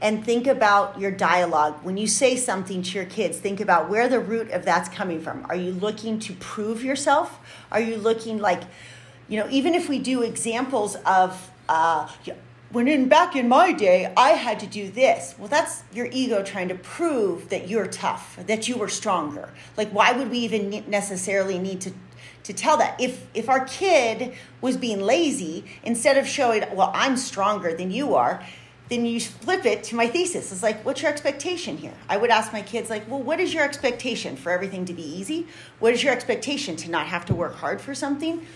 and 0.00 0.24
think 0.24 0.46
about 0.46 0.98
your 0.98 1.10
dialogue. 1.10 1.74
When 1.82 1.96
you 1.96 2.06
say 2.06 2.36
something 2.36 2.82
to 2.82 2.90
your 2.92 3.04
kids, 3.04 3.38
think 3.38 3.60
about 3.60 3.90
where 3.90 4.08
the 4.08 4.20
root 4.20 4.50
of 4.52 4.64
that's 4.64 4.88
coming 4.88 5.20
from. 5.20 5.44
Are 5.48 5.56
you 5.56 5.72
looking 5.72 6.18
to 6.20 6.32
prove 6.34 6.82
yourself? 6.82 7.38
Are 7.70 7.80
you 7.80 7.96
looking 7.96 8.38
like, 8.38 8.62
you 9.28 9.38
know, 9.38 9.48
even 9.50 9.74
if 9.74 9.88
we 9.88 9.98
do 9.98 10.22
examples 10.22 10.96
of, 11.04 11.50
uh, 11.68 12.08
when 12.70 12.86
in 12.86 13.08
back 13.08 13.34
in 13.34 13.48
my 13.48 13.72
day 13.72 14.12
i 14.16 14.30
had 14.30 14.60
to 14.60 14.66
do 14.66 14.90
this. 14.90 15.34
Well 15.38 15.48
that's 15.48 15.82
your 15.92 16.06
ego 16.12 16.42
trying 16.42 16.68
to 16.68 16.74
prove 16.74 17.48
that 17.48 17.68
you're 17.68 17.86
tough 17.86 18.38
that 18.46 18.68
you 18.68 18.76
were 18.76 18.88
stronger. 18.88 19.50
Like 19.76 19.90
why 19.90 20.12
would 20.12 20.30
we 20.30 20.38
even 20.38 20.84
necessarily 20.88 21.58
need 21.58 21.80
to 21.82 21.92
to 22.44 22.52
tell 22.52 22.76
that? 22.76 23.00
If 23.00 23.26
if 23.34 23.48
our 23.48 23.64
kid 23.64 24.34
was 24.60 24.76
being 24.76 25.00
lazy 25.00 25.64
instead 25.82 26.18
of 26.18 26.26
showing 26.26 26.64
well 26.74 26.90
i'm 26.94 27.16
stronger 27.16 27.74
than 27.74 27.90
you 27.90 28.14
are 28.14 28.44
then 28.88 29.04
you 29.04 29.20
flip 29.20 29.66
it 29.66 29.84
to 29.84 29.96
my 29.96 30.06
thesis. 30.06 30.50
It's 30.50 30.62
like 30.62 30.84
what's 30.84 31.02
your 31.02 31.10
expectation 31.10 31.76
here? 31.76 31.94
I 32.08 32.16
would 32.16 32.30
ask 32.30 32.52
my 32.52 32.62
kids 32.62 32.90
like 32.90 33.08
well 33.10 33.22
what 33.22 33.40
is 33.40 33.54
your 33.54 33.64
expectation 33.64 34.36
for 34.36 34.52
everything 34.52 34.84
to 34.84 34.92
be 34.92 35.02
easy? 35.02 35.46
What 35.78 35.94
is 35.94 36.02
your 36.02 36.12
expectation 36.12 36.76
to 36.76 36.90
not 36.90 37.06
have 37.06 37.24
to 37.26 37.34
work 37.34 37.54
hard 37.54 37.80
for 37.80 37.94
something? 37.94 38.46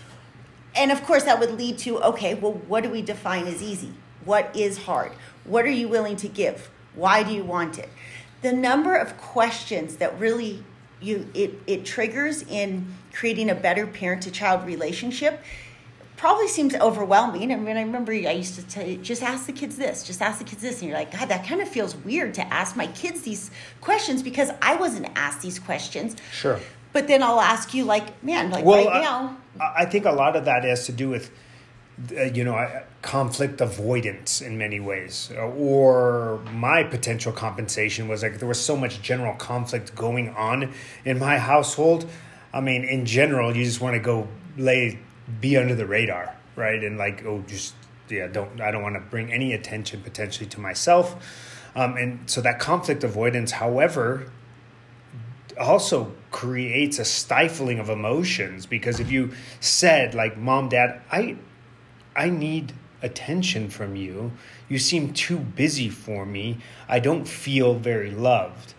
And 0.75 0.91
of 0.91 1.03
course 1.03 1.23
that 1.23 1.39
would 1.39 1.57
lead 1.57 1.79
to 1.79 1.99
okay 2.03 2.35
well 2.35 2.53
what 2.53 2.83
do 2.83 2.91
we 2.91 3.01
define 3.01 3.47
as 3.47 3.63
easy 3.63 3.93
what 4.25 4.55
is 4.55 4.79
hard? 4.79 5.11
What 5.45 5.65
are 5.65 5.71
you 5.71 5.87
willing 5.87 6.15
to 6.17 6.27
give? 6.27 6.69
Why 6.95 7.23
do 7.23 7.33
you 7.33 7.43
want 7.43 7.79
it? 7.79 7.89
The 8.41 8.53
number 8.53 8.95
of 8.95 9.17
questions 9.17 9.97
that 9.97 10.19
really 10.19 10.63
you 11.01 11.27
it, 11.33 11.59
it 11.67 11.85
triggers 11.85 12.43
in 12.43 12.93
creating 13.11 13.49
a 13.49 13.55
better 13.55 13.85
parent 13.85 14.23
to 14.23 14.31
child 14.31 14.65
relationship 14.65 15.41
probably 16.23 16.47
seems 16.47 16.73
overwhelming. 16.75 17.51
I 17.51 17.57
mean, 17.57 17.75
I 17.75 17.81
remember 17.81 18.13
I 18.13 18.31
used 18.31 18.55
to 18.55 18.65
tell 18.65 18.87
you, 18.87 18.97
just 18.97 19.21
ask 19.21 19.45
the 19.45 19.51
kids 19.51 19.75
this, 19.75 20.03
just 20.03 20.21
ask 20.21 20.39
the 20.39 20.45
kids 20.45 20.61
this. 20.61 20.79
And 20.79 20.89
you're 20.89 20.97
like, 20.97 21.11
God, 21.11 21.27
that 21.27 21.45
kind 21.45 21.61
of 21.61 21.67
feels 21.67 21.97
weird 21.97 22.33
to 22.35 22.53
ask 22.53 22.77
my 22.77 22.87
kids 22.87 23.23
these 23.23 23.51
questions 23.81 24.23
because 24.23 24.49
I 24.61 24.75
wasn't 24.75 25.09
asked 25.15 25.41
these 25.41 25.59
questions. 25.59 26.15
Sure. 26.31 26.59
But 26.93 27.07
then 27.07 27.23
I'll 27.23 27.41
ask 27.41 27.73
you, 27.73 27.83
like, 27.83 28.23
man, 28.23 28.51
like 28.51 28.63
well, 28.63 28.85
right 28.85 28.97
I, 28.97 29.01
now. 29.01 29.37
I 29.59 29.85
think 29.85 30.05
a 30.05 30.11
lot 30.11 30.35
of 30.35 30.45
that 30.45 30.63
has 30.63 30.85
to 30.85 30.93
do 30.93 31.09
with 31.09 31.29
you 32.33 32.43
know, 32.43 32.83
conflict 33.01 33.61
avoidance 33.61 34.41
in 34.41 34.57
many 34.57 34.79
ways. 34.79 35.31
Uh, 35.35 35.47
or 35.47 36.39
my 36.51 36.83
potential 36.83 37.31
compensation 37.31 38.07
was 38.07 38.23
like 38.23 38.39
there 38.39 38.47
was 38.47 38.63
so 38.63 38.75
much 38.75 39.01
general 39.01 39.35
conflict 39.35 39.95
going 39.95 40.29
on 40.29 40.73
in 41.05 41.19
my 41.19 41.37
household. 41.37 42.09
I 42.51 42.61
mean, 42.61 42.83
in 42.83 43.05
general, 43.05 43.55
you 43.55 43.63
just 43.63 43.81
want 43.81 43.95
to 43.95 43.99
go 43.99 44.27
lay, 44.57 44.99
be 45.39 45.57
under 45.57 45.75
the 45.75 45.85
radar, 45.85 46.35
right? 46.55 46.83
And 46.83 46.97
like, 46.97 47.23
oh, 47.25 47.43
just, 47.47 47.75
yeah, 48.09 48.27
don't, 48.27 48.61
I 48.61 48.71
don't 48.71 48.83
want 48.83 48.95
to 48.95 49.01
bring 49.01 49.31
any 49.31 49.53
attention 49.53 50.01
potentially 50.01 50.49
to 50.49 50.59
myself. 50.59 51.15
Um, 51.75 51.97
and 51.97 52.29
so 52.29 52.41
that 52.41 52.59
conflict 52.59 53.03
avoidance, 53.03 53.51
however, 53.51 54.31
also 55.59 56.11
creates 56.31 56.99
a 56.99 57.05
stifling 57.05 57.79
of 57.79 57.89
emotions 57.89 58.65
because 58.65 58.99
if 58.99 59.11
you 59.11 59.31
said 59.59 60.15
like 60.15 60.35
mom 60.35 60.67
dad 60.67 60.99
i 61.11 61.37
I 62.15 62.29
need 62.29 62.73
attention 63.01 63.69
from 63.69 63.95
you. 63.95 64.31
You 64.69 64.79
seem 64.79 65.13
too 65.13 65.37
busy 65.37 65.89
for 65.89 66.25
me. 66.25 66.57
I 66.87 66.99
don't 66.99 67.27
feel 67.27 67.75
very 67.75 68.11
loved. 68.11 68.73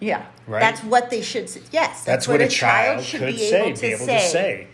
Yeah. 0.00 0.26
Right? 0.46 0.60
That's 0.60 0.82
what 0.82 1.10
they 1.10 1.22
should 1.22 1.48
say. 1.48 1.60
Yes. 1.72 2.04
That's, 2.04 2.04
that's 2.04 2.28
what, 2.28 2.40
what, 2.40 2.42
a 2.42 2.48
child, 2.48 3.04
child 3.04 3.22
could 3.22 3.34
be 3.34 3.38
say, 3.38 3.68
able, 3.68 3.80
be 3.80 3.86
able 3.88 4.06
say. 4.06 4.18
to 4.18 4.28
say. 4.28 4.66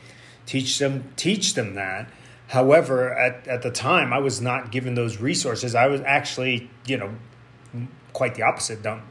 Teach 0.47 0.79
them 0.79 1.13
teach 1.17 1.55
them 1.55 1.75
that. 1.75 2.11
However, 2.49 3.15
at, 3.15 3.47
at 3.47 3.63
the 3.63 3.71
time 3.71 4.13
I 4.13 4.19
was 4.19 4.41
not 4.41 4.73
given 4.73 4.95
those 4.95 5.19
resources. 5.19 5.75
I 5.75 5.87
was 5.87 6.01
actually, 6.01 6.69
you 6.87 6.97
know, 6.97 7.15
quite 8.13 8.35
the 8.35 8.43
opposite. 8.43 8.83
Don't 8.83 9.03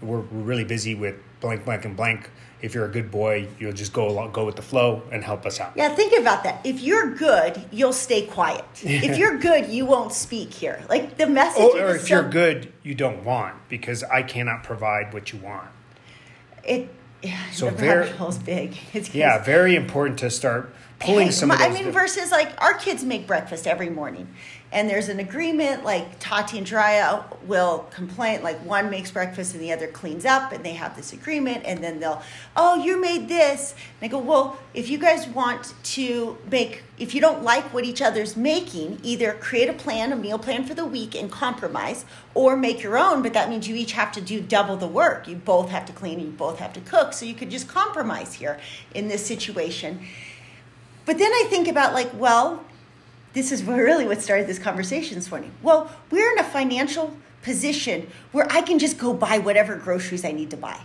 we're, 0.00 0.20
we're 0.20 0.42
really 0.42 0.64
busy 0.64 0.94
with 0.94 1.16
blank 1.40 1.64
blank 1.64 1.84
and 1.84 1.96
blank 1.96 2.30
if 2.60 2.74
you're 2.74 2.84
a 2.84 2.90
good 2.90 3.10
boy, 3.10 3.48
you'll 3.58 3.72
just 3.72 3.92
go 3.92 4.08
along, 4.08 4.32
go 4.32 4.44
with 4.44 4.56
the 4.56 4.62
flow 4.62 5.02
and 5.12 5.22
help 5.22 5.46
us 5.46 5.60
out. 5.60 5.72
Yeah, 5.76 5.94
think 5.94 6.18
about 6.18 6.44
that. 6.44 6.60
If 6.64 6.80
you're 6.80 7.14
good, 7.14 7.64
you'll 7.70 7.92
stay 7.92 8.26
quiet. 8.26 8.64
if 8.82 9.16
you're 9.16 9.38
good, 9.38 9.68
you 9.68 9.86
won't 9.86 10.12
speak 10.12 10.52
here. 10.52 10.82
Like 10.88 11.16
the 11.16 11.26
message. 11.26 11.62
Oh, 11.62 11.78
or 11.78 11.96
if 11.96 12.02
so, 12.02 12.14
you're 12.14 12.28
good, 12.28 12.72
you 12.82 12.94
don't 12.94 13.24
want 13.24 13.56
because 13.68 14.02
I 14.04 14.22
cannot 14.22 14.64
provide 14.64 15.12
what 15.12 15.32
you 15.32 15.38
want. 15.38 15.68
It. 16.64 16.88
So 17.52 17.66
the 17.66 17.72
very 17.72 18.12
big. 18.44 18.76
It's, 18.92 19.14
yeah, 19.14 19.42
very 19.42 19.74
important 19.74 20.20
to 20.20 20.30
start 20.30 20.72
pulling 21.00 21.32
some. 21.32 21.50
I 21.50 21.68
mean, 21.68 21.90
versus 21.90 22.30
like 22.30 22.60
our 22.62 22.74
kids 22.74 23.04
make 23.04 23.26
breakfast 23.26 23.66
every 23.66 23.90
morning 23.90 24.28
and 24.70 24.88
there's 24.88 25.08
an 25.08 25.18
agreement 25.18 25.82
like 25.82 26.18
tati 26.18 26.58
and 26.58 26.66
Jiraiya 26.66 27.42
will 27.46 27.86
complain 27.90 28.42
like 28.42 28.58
one 28.64 28.90
makes 28.90 29.10
breakfast 29.10 29.54
and 29.54 29.62
the 29.62 29.72
other 29.72 29.86
cleans 29.86 30.26
up 30.26 30.52
and 30.52 30.64
they 30.64 30.74
have 30.74 30.94
this 30.94 31.12
agreement 31.12 31.62
and 31.64 31.82
then 31.82 32.00
they'll 32.00 32.22
oh 32.56 32.82
you 32.82 33.00
made 33.00 33.28
this. 33.28 33.74
And 34.00 34.08
i 34.08 34.12
go 34.12 34.18
well 34.18 34.58
if 34.74 34.90
you 34.90 34.98
guys 34.98 35.26
want 35.26 35.72
to 35.82 36.36
make 36.50 36.82
if 36.98 37.14
you 37.14 37.20
don't 37.20 37.42
like 37.42 37.72
what 37.72 37.84
each 37.84 38.02
other's 38.02 38.36
making 38.36 38.98
either 39.02 39.32
create 39.34 39.68
a 39.68 39.72
plan 39.72 40.12
a 40.12 40.16
meal 40.16 40.38
plan 40.38 40.64
for 40.64 40.74
the 40.74 40.84
week 40.84 41.14
and 41.14 41.30
compromise 41.30 42.04
or 42.34 42.56
make 42.56 42.82
your 42.82 42.98
own 42.98 43.22
but 43.22 43.32
that 43.32 43.48
means 43.48 43.68
you 43.68 43.74
each 43.74 43.92
have 43.92 44.12
to 44.12 44.20
do 44.20 44.40
double 44.40 44.76
the 44.76 44.86
work. 44.86 45.26
You 45.26 45.36
both 45.36 45.70
have 45.70 45.86
to 45.86 45.92
clean 45.92 46.18
and 46.18 46.28
you 46.28 46.32
both 46.32 46.58
have 46.58 46.72
to 46.74 46.80
cook 46.80 47.12
so 47.12 47.24
you 47.24 47.34
could 47.34 47.50
just 47.50 47.68
compromise 47.68 48.34
here 48.34 48.58
in 48.94 49.08
this 49.08 49.24
situation. 49.24 50.00
But 51.06 51.16
then 51.16 51.32
i 51.32 51.46
think 51.48 51.68
about 51.68 51.94
like 51.94 52.10
well 52.14 52.64
this 53.32 53.52
is 53.52 53.62
really 53.62 54.06
what 54.06 54.20
started 54.22 54.46
this 54.46 54.58
conversation 54.58 55.16
this 55.16 55.30
morning. 55.30 55.52
Well, 55.62 55.90
we're 56.10 56.32
in 56.32 56.38
a 56.38 56.44
financial 56.44 57.16
position 57.42 58.10
where 58.32 58.46
I 58.50 58.62
can 58.62 58.78
just 58.78 58.98
go 58.98 59.12
buy 59.12 59.38
whatever 59.38 59.76
groceries 59.76 60.24
I 60.24 60.32
need 60.32 60.50
to 60.50 60.56
buy. 60.56 60.80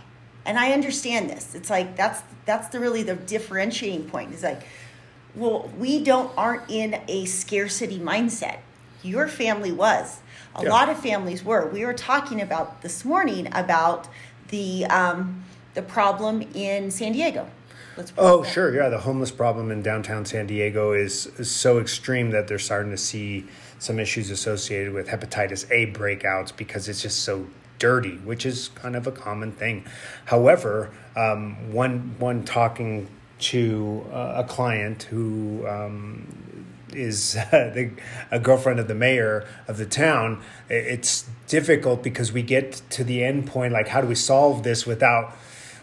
And 0.46 0.58
I 0.58 0.72
understand 0.72 1.30
this. 1.30 1.54
It's 1.54 1.70
like 1.70 1.96
that's 1.96 2.22
that's 2.44 2.68
the 2.68 2.78
really 2.78 3.02
the 3.02 3.14
differentiating 3.14 4.08
point. 4.10 4.34
Is 4.34 4.42
like, 4.42 4.62
well, 5.34 5.70
we 5.78 6.02
don't 6.04 6.30
aren't 6.36 6.70
in 6.70 7.00
a 7.08 7.24
scarcity 7.24 7.98
mindset. 7.98 8.58
Your 9.02 9.26
family 9.26 9.72
was. 9.72 10.20
A 10.54 10.62
yeah. 10.62 10.70
lot 10.70 10.88
of 10.88 10.98
families 10.98 11.42
were. 11.42 11.66
We 11.66 11.84
were 11.84 11.94
talking 11.94 12.40
about 12.40 12.82
this 12.82 13.04
morning 13.04 13.48
about 13.52 14.06
the 14.48 14.84
um, 14.86 15.44
the 15.72 15.82
problem 15.82 16.42
in 16.54 16.90
San 16.90 17.12
Diego 17.12 17.48
oh, 18.18 18.42
sure. 18.44 18.74
Yeah. 18.74 18.88
The 18.88 18.98
homeless 18.98 19.30
problem 19.30 19.70
in 19.70 19.82
downtown 19.82 20.24
San 20.24 20.46
Diego 20.46 20.92
is, 20.92 21.26
is 21.38 21.50
so 21.50 21.78
extreme 21.78 22.30
that 22.30 22.48
they're 22.48 22.58
starting 22.58 22.90
to 22.90 22.98
see 22.98 23.46
some 23.78 23.98
issues 23.98 24.30
associated 24.30 24.92
with 24.92 25.08
hepatitis 25.08 25.70
A 25.70 25.92
breakouts 25.92 26.56
because 26.56 26.88
it's 26.88 27.02
just 27.02 27.20
so 27.20 27.46
dirty, 27.78 28.16
which 28.18 28.46
is 28.46 28.68
kind 28.68 28.96
of 28.96 29.06
a 29.06 29.12
common 29.12 29.52
thing. 29.52 29.84
However, 30.26 30.90
um, 31.16 31.72
one, 31.72 32.14
one 32.18 32.44
talking 32.44 33.08
to 33.40 34.06
uh, 34.12 34.34
a 34.36 34.44
client 34.44 35.04
who 35.04 35.66
um, 35.66 36.26
is 36.92 37.34
the, 37.50 37.90
a 38.30 38.38
girlfriend 38.38 38.80
of 38.80 38.88
the 38.88 38.94
mayor 38.94 39.46
of 39.68 39.76
the 39.76 39.86
town, 39.86 40.42
it's 40.68 41.28
difficult 41.46 42.02
because 42.02 42.32
we 42.32 42.42
get 42.42 42.80
to 42.90 43.04
the 43.04 43.22
end 43.24 43.46
point 43.46 43.72
like, 43.72 43.88
how 43.88 44.00
do 44.00 44.06
we 44.06 44.14
solve 44.14 44.62
this 44.62 44.86
without 44.86 45.36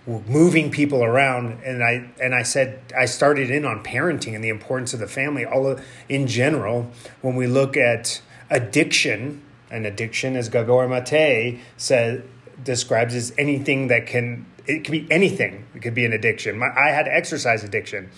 moving 0.08 0.72
people 0.72 1.04
around 1.04 1.62
and 1.64 1.84
i 1.84 2.10
and 2.20 2.34
i 2.34 2.42
said 2.42 2.82
i 2.98 3.06
started 3.06 3.52
in 3.52 3.66
on 3.66 3.84
parenting 3.84 4.34
and 4.34 4.44
the 4.44 4.50
importance 4.50 4.94
of 4.94 5.00
the 5.00 5.08
family 5.08 5.46
all 5.46 5.68
of, 5.68 5.86
in 6.10 6.28
general. 6.28 6.90
When 7.22 7.36
we 7.36 7.48
look 7.48 7.78
at 7.78 8.22
addiction 8.50 9.44
and 9.70 9.86
addiction 9.86 10.36
as 10.36 10.50
gabor 10.50 10.88
mate 10.88 11.60
said 11.78 12.28
describes 12.64 13.16
as 13.16 13.34
anything 13.38 13.88
that 13.88 14.08
can 14.08 14.46
it 14.68 14.84
could 14.84 14.92
be 14.92 15.08
anything. 15.12 15.66
It 15.76 15.82
could 15.82 15.94
be 15.94 16.06
an 16.06 16.14
addiction. 16.14 16.58
My, 16.58 16.70
i 16.76 16.90
had 16.90 17.08
exercise 17.08 17.64
addiction. 17.64 18.10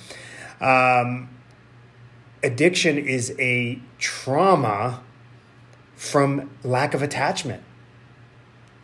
Um, 0.60 1.30
addiction 2.44 2.98
is 2.98 3.36
a 3.40 3.80
trauma 3.98 5.02
from 5.96 6.50
lack 6.63 6.94
of 6.94 7.02
attachment. 7.02 7.63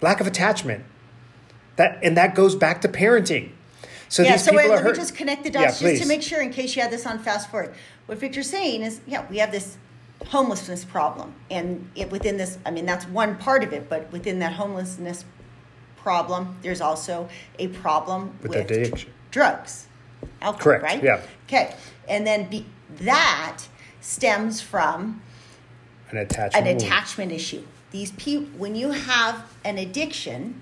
Lack 0.01 0.22
of 0.22 0.27
attachment 0.27 0.86
that 1.79 1.98
and 2.03 2.17
that 2.17 2.36
goes 2.36 2.55
back 2.55 2.81
to 2.81 2.88
parenting. 2.89 3.50
So 4.09 4.21
yeah, 4.21 4.33
these 4.33 4.43
so 4.43 4.51
people 4.51 4.63
wait, 4.65 4.69
let 4.75 4.83
hurt. 4.83 4.91
me 4.93 4.98
just 4.98 5.15
connect 5.15 5.43
the 5.43 5.50
dots 5.50 5.81
yeah, 5.81 5.91
just 5.91 6.03
to 6.03 6.07
make 6.07 6.21
sure 6.21 6.41
in 6.41 6.51
case 6.51 6.75
you 6.75 6.81
had 6.81 6.91
this 6.91 7.05
on 7.05 7.19
fast 7.19 7.50
forward. 7.50 7.74
What 8.05 8.17
Victor's 8.17 8.50
saying 8.50 8.81
is, 8.81 9.01
yeah, 9.07 9.25
we 9.29 9.38
have 9.38 9.51
this 9.51 9.77
homelessness 10.27 10.83
problem, 10.83 11.33
and 11.50 11.89
it, 11.95 12.12
within 12.12 12.36
this, 12.36 12.57
I 12.65 12.71
mean, 12.71 12.86
that's 12.86 13.05
one 13.05 13.38
part 13.38 13.63
of 13.63 13.71
it, 13.71 13.88
but 13.88 14.12
within 14.12 14.39
that 14.39 14.53
homelessness 14.53 15.24
problem, 15.95 16.57
there's 16.62 16.81
also 16.81 17.29
a 17.59 17.67
problem 17.69 18.38
with, 18.41 18.51
with 18.51 18.71
addiction. 18.71 19.12
drugs, 19.31 19.88
alcohol, 20.41 20.63
Correct. 20.63 20.83
right? 20.83 21.03
Yeah. 21.03 21.21
Okay, 21.48 21.75
and 22.07 22.27
then 22.27 22.50
be, 22.50 22.65
that 23.01 23.59
stems 24.01 24.59
from 24.59 25.21
an 26.09 26.17
attachment 26.17 26.67
an 26.67 26.75
attachment 26.75 27.31
issue. 27.31 27.63
These 27.91 28.12
people, 28.13 28.48
when 28.57 28.75
you 28.75 28.91
have 28.91 29.45
an 29.63 29.77
addiction, 29.77 30.62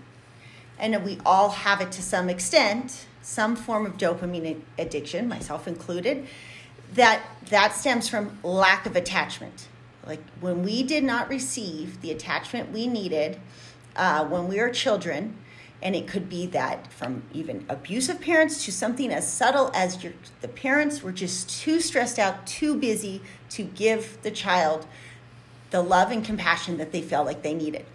and 0.79 1.03
we 1.03 1.19
all 1.25 1.49
have 1.49 1.81
it 1.81 1.91
to 1.93 2.01
some 2.01 2.29
extent. 2.29 3.05
some 3.21 3.57
form 3.57 3.85
of 3.85 3.97
dopamine 3.97 4.61
addiction, 4.79 5.27
myself 5.27 5.67
included, 5.67 6.25
that 6.93 7.21
that 7.49 7.73
stems 7.75 8.07
from 8.07 8.37
lack 8.41 8.85
of 8.85 8.95
attachment. 8.95 9.67
Like 10.05 10.21
when 10.39 10.63
we 10.63 10.83
did 10.83 11.03
not 11.03 11.27
receive 11.27 12.01
the 12.01 12.11
attachment 12.11 12.71
we 12.71 12.87
needed 12.87 13.37
uh, 13.97 14.25
when 14.25 14.47
we 14.47 14.59
were 14.61 14.69
children, 14.69 15.35
and 15.81 15.95
it 15.95 16.07
could 16.07 16.29
be 16.29 16.45
that 16.47 16.91
from 16.91 17.23
even 17.33 17.65
abusive 17.67 18.21
parents 18.21 18.63
to 18.65 18.71
something 18.71 19.11
as 19.11 19.31
subtle 19.31 19.69
as 19.73 20.03
your, 20.03 20.13
the 20.39 20.47
parents 20.47 21.03
were 21.03 21.11
just 21.11 21.49
too 21.49 21.81
stressed 21.81 22.17
out, 22.17 22.47
too 22.47 22.75
busy 22.75 23.21
to 23.49 23.63
give 23.63 24.17
the 24.21 24.31
child 24.31 24.87
the 25.69 25.81
love 25.81 26.11
and 26.11 26.23
compassion 26.23 26.77
that 26.77 26.93
they 26.93 27.01
felt 27.01 27.25
like 27.25 27.41
they 27.43 27.53
needed. 27.53 27.85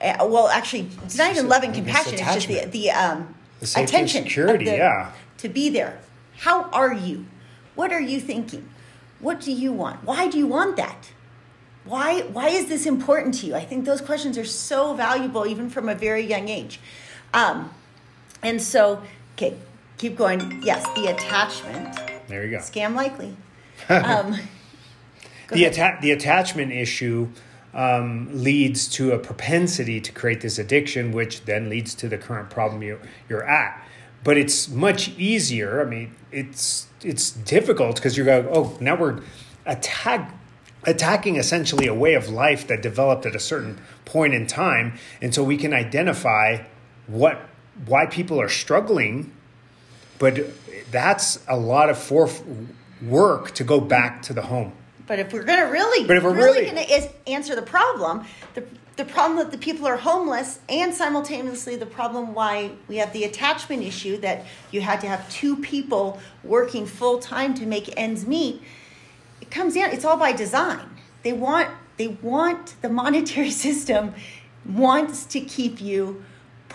Uh, 0.00 0.26
well, 0.28 0.48
actually, 0.48 0.88
it's 1.04 1.16
not 1.16 1.30
even 1.30 1.48
love 1.48 1.62
and 1.62 1.74
compassion. 1.74 2.14
It's 2.14 2.22
just 2.34 2.48
the 2.48 2.66
the, 2.66 2.90
um, 2.90 3.34
The 3.60 3.82
attention, 3.82 4.24
security, 4.24 4.64
the- 4.66 4.76
yeah. 4.76 5.12
to 5.38 5.48
be 5.48 5.70
there. 5.70 5.98
How 6.38 6.64
are 6.70 6.92
you? 6.92 7.26
What 7.74 7.92
are 7.92 8.00
you 8.00 8.20
thinking? 8.20 8.68
What 9.20 9.40
do 9.40 9.52
you 9.52 9.72
want? 9.72 10.04
Why 10.04 10.28
do 10.28 10.36
you 10.38 10.46
want 10.46 10.76
that? 10.76 11.10
Why 11.84 12.22
why 12.22 12.48
is 12.48 12.66
this 12.66 12.84
important 12.84 13.34
to 13.40 13.46
you? 13.46 13.54
I 13.54 13.64
think 13.64 13.84
those 13.86 14.00
questions 14.02 14.36
are 14.36 14.44
so 14.44 14.92
valuable, 14.94 15.46
even 15.46 15.70
from 15.70 15.88
a 15.88 15.94
very 15.94 16.22
young 16.26 16.48
age. 16.48 16.80
Um, 17.32 17.70
and 18.42 18.60
so, 18.60 19.02
okay, 19.34 19.54
keep 19.96 20.16
going. 20.16 20.60
Yes, 20.62 20.84
the 20.94 21.06
attachment 21.06 21.96
There 22.28 22.44
you 22.44 22.50
go. 22.50 22.58
scam 22.58 22.94
likely. 22.94 23.36
Um, 23.88 24.32
go 25.48 25.54
the, 25.56 25.66
atta- 25.66 25.98
the 26.02 26.10
attachment 26.10 26.72
issue 26.72 27.28
um, 27.76 28.28
leads 28.32 28.88
to 28.88 29.12
a 29.12 29.18
propensity 29.18 30.00
to 30.00 30.10
create 30.10 30.40
this 30.40 30.58
addiction, 30.58 31.12
which 31.12 31.44
then 31.44 31.68
leads 31.68 31.94
to 31.96 32.08
the 32.08 32.18
current 32.18 32.50
problem 32.50 32.82
you, 32.82 32.98
you're 33.28 33.44
at. 33.44 33.80
But 34.24 34.36
it's 34.36 34.68
much 34.68 35.10
easier. 35.10 35.80
I 35.80 35.84
mean, 35.84 36.12
it's 36.32 36.88
it's 37.02 37.30
difficult 37.30 37.96
because 37.96 38.16
you're 38.16 38.26
going, 38.26 38.48
oh, 38.50 38.76
now 38.80 38.96
we're 38.96 39.20
attack, 39.64 40.34
attacking 40.82 41.36
essentially 41.36 41.86
a 41.86 41.94
way 41.94 42.14
of 42.14 42.28
life 42.28 42.66
that 42.66 42.82
developed 42.82 43.24
at 43.24 43.36
a 43.36 43.40
certain 43.40 43.78
point 44.04 44.34
in 44.34 44.48
time, 44.48 44.98
and 45.22 45.32
so 45.32 45.44
we 45.44 45.56
can 45.56 45.72
identify 45.72 46.64
what 47.06 47.48
why 47.86 48.06
people 48.06 48.40
are 48.40 48.48
struggling 48.48 49.30
but 50.18 50.38
that's 50.90 51.44
a 51.48 51.56
lot 51.56 51.90
of 51.90 51.98
for 51.98 52.28
work 53.02 53.52
to 53.52 53.64
go 53.64 53.80
back 53.80 54.22
to 54.22 54.32
the 54.32 54.42
home. 54.42 54.72
But 55.06 55.18
if 55.18 55.32
we're 55.32 55.44
going 55.44 55.60
to 55.60 55.66
really, 55.66 56.06
But 56.06 56.16
if 56.16 56.24
we're 56.24 56.34
really, 56.34 56.62
really- 56.62 56.86
going 56.86 56.86
to 56.86 57.30
answer 57.30 57.54
the 57.54 57.62
problem, 57.62 58.24
the, 58.54 58.64
the 58.96 59.04
problem 59.04 59.38
that 59.38 59.50
the 59.50 59.58
people 59.58 59.86
are 59.86 59.96
homeless, 59.96 60.58
and 60.68 60.92
simultaneously 60.92 61.76
the 61.76 61.86
problem 61.86 62.34
why 62.34 62.72
we 62.88 62.96
have 62.96 63.12
the 63.12 63.24
attachment 63.24 63.82
issue 63.82 64.16
that 64.18 64.44
you 64.70 64.80
had 64.80 65.00
to 65.02 65.06
have 65.06 65.28
two 65.30 65.56
people 65.56 66.18
working 66.42 66.86
full 66.86 67.18
time 67.18 67.54
to 67.54 67.66
make 67.66 67.92
ends 67.96 68.26
meet, 68.26 68.62
it 69.40 69.50
comes 69.50 69.74
down. 69.74 69.90
It's 69.90 70.04
all 70.04 70.16
by 70.16 70.32
design. 70.32 70.88
They 71.22 71.32
want 71.32 71.68
they 71.98 72.08
want 72.08 72.80
the 72.82 72.88
monetary 72.88 73.50
system 73.66 74.14
wants 74.64 75.24
to 75.26 75.40
keep 75.40 75.80
you 75.80 76.24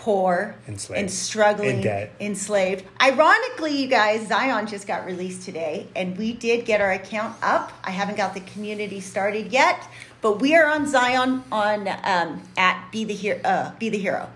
poor 0.02 0.56
Enslaved. 0.66 0.98
and 1.00 1.08
struggling 1.08 1.76
In 1.76 1.82
debt. 1.82 2.12
enslaved. 2.18 2.84
Ironically, 3.00 3.80
you 3.80 3.86
guys, 3.86 4.26
Zion 4.26 4.66
just 4.66 4.88
got 4.88 5.06
released 5.06 5.42
today, 5.44 5.86
and 5.94 6.18
we 6.18 6.32
did 6.32 6.64
get 6.64 6.80
our 6.80 6.90
account 6.90 7.36
up. 7.40 7.70
I 7.84 7.92
haven't 7.92 8.16
got 8.16 8.34
the 8.34 8.40
community 8.40 8.98
started 9.00 9.52
yet, 9.52 9.86
but 10.20 10.40
we 10.40 10.56
are 10.56 10.66
on 10.66 10.88
Zion 10.88 11.44
on 11.52 11.86
um, 12.02 12.42
at 12.56 12.90
Be 12.90 13.04
the 13.04 13.14
Hero. 13.14 13.40
Uh, 13.44 13.70
Be 13.78 13.90
the 13.90 13.98
Hero. 13.98 14.28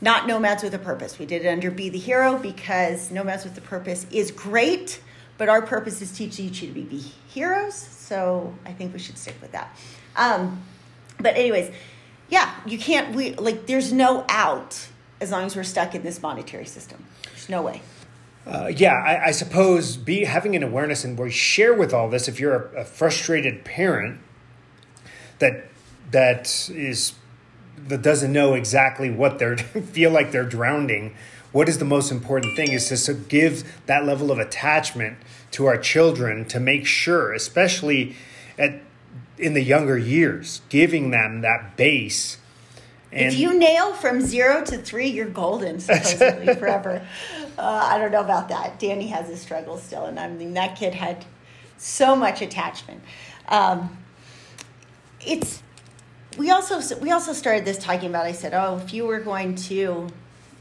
Not 0.00 0.28
Nomads 0.28 0.62
with 0.62 0.72
a 0.74 0.78
Purpose. 0.78 1.18
We 1.18 1.26
did 1.26 1.44
it 1.44 1.48
under 1.48 1.72
Be 1.72 1.88
the 1.88 1.98
Hero 1.98 2.38
because 2.38 3.10
Nomads 3.10 3.42
with 3.42 3.58
a 3.58 3.60
Purpose 3.60 4.06
is 4.12 4.30
great, 4.30 5.00
but 5.36 5.48
our 5.48 5.62
purpose 5.62 6.00
is 6.00 6.12
teaching 6.12 6.44
you 6.44 6.50
to 6.52 6.66
be, 6.68 6.82
be 6.82 6.98
heroes. 7.26 7.74
So 7.74 8.54
I 8.64 8.72
think 8.72 8.92
we 8.92 9.00
should 9.00 9.18
stick 9.18 9.34
with 9.40 9.50
that. 9.50 9.76
Um, 10.14 10.62
but 11.18 11.34
anyways, 11.36 11.72
yeah, 12.28 12.54
you 12.66 12.78
can't. 12.78 13.16
We 13.16 13.34
like. 13.34 13.66
There's 13.66 13.92
no 13.92 14.24
out 14.28 14.86
as 15.20 15.30
long 15.30 15.44
as 15.44 15.56
we're 15.56 15.64
stuck 15.64 15.94
in 15.94 16.02
this 16.02 16.22
monetary 16.22 16.66
system. 16.66 17.04
There's 17.24 17.48
no 17.48 17.62
way. 17.62 17.82
Uh, 18.46 18.70
yeah, 18.74 18.94
I, 18.94 19.26
I 19.26 19.30
suppose 19.32 19.96
be 19.96 20.24
having 20.24 20.56
an 20.56 20.62
awareness 20.62 21.04
and 21.04 21.18
we 21.18 21.30
share 21.30 21.74
with 21.74 21.92
all 21.92 22.08
this. 22.08 22.28
If 22.28 22.40
you're 22.40 22.54
a, 22.54 22.80
a 22.80 22.84
frustrated 22.84 23.64
parent 23.64 24.20
that 25.38 25.68
that 26.10 26.70
is 26.70 27.12
that 27.76 28.02
doesn't 28.02 28.32
know 28.32 28.54
exactly 28.54 29.10
what 29.10 29.38
they're 29.38 29.56
feel 29.92 30.10
like 30.10 30.32
they're 30.32 30.48
drowning, 30.48 31.14
what 31.52 31.68
is 31.68 31.78
the 31.78 31.84
most 31.84 32.10
important 32.10 32.56
thing 32.56 32.72
is 32.72 32.88
to 32.88 32.96
so 32.96 33.14
give 33.14 33.80
that 33.86 34.04
level 34.04 34.30
of 34.30 34.38
attachment 34.38 35.18
to 35.50 35.66
our 35.66 35.76
children 35.78 36.44
to 36.46 36.60
make 36.60 36.86
sure, 36.86 37.32
especially 37.32 38.16
at 38.58 38.80
in 39.36 39.54
the 39.54 39.62
younger 39.62 39.96
years, 39.96 40.62
giving 40.68 41.10
them 41.10 41.42
that 41.42 41.76
base. 41.76 42.38
And 43.10 43.32
if 43.32 43.38
you 43.38 43.58
nail 43.58 43.94
from 43.94 44.20
zero 44.20 44.64
to 44.64 44.78
three, 44.78 45.08
you're 45.08 45.28
golden, 45.28 45.80
supposedly 45.80 46.54
forever. 46.54 47.06
Uh, 47.56 47.88
I 47.90 47.98
don't 47.98 48.12
know 48.12 48.20
about 48.20 48.48
that. 48.48 48.78
Danny 48.78 49.08
has 49.08 49.28
his 49.28 49.40
struggles 49.40 49.82
still, 49.82 50.04
and 50.04 50.18
I 50.18 50.28
mean 50.28 50.54
that 50.54 50.76
kid 50.76 50.94
had 50.94 51.24
so 51.76 52.14
much 52.14 52.42
attachment. 52.42 53.02
Um, 53.48 53.96
it's 55.24 55.62
we 56.36 56.50
also 56.50 56.96
we 56.96 57.10
also 57.10 57.32
started 57.32 57.64
this 57.64 57.78
talking 57.78 58.10
about. 58.10 58.26
I 58.26 58.32
said, 58.32 58.54
oh, 58.54 58.80
if 58.84 58.92
you 58.92 59.06
were 59.06 59.20
going 59.20 59.54
to 59.56 60.08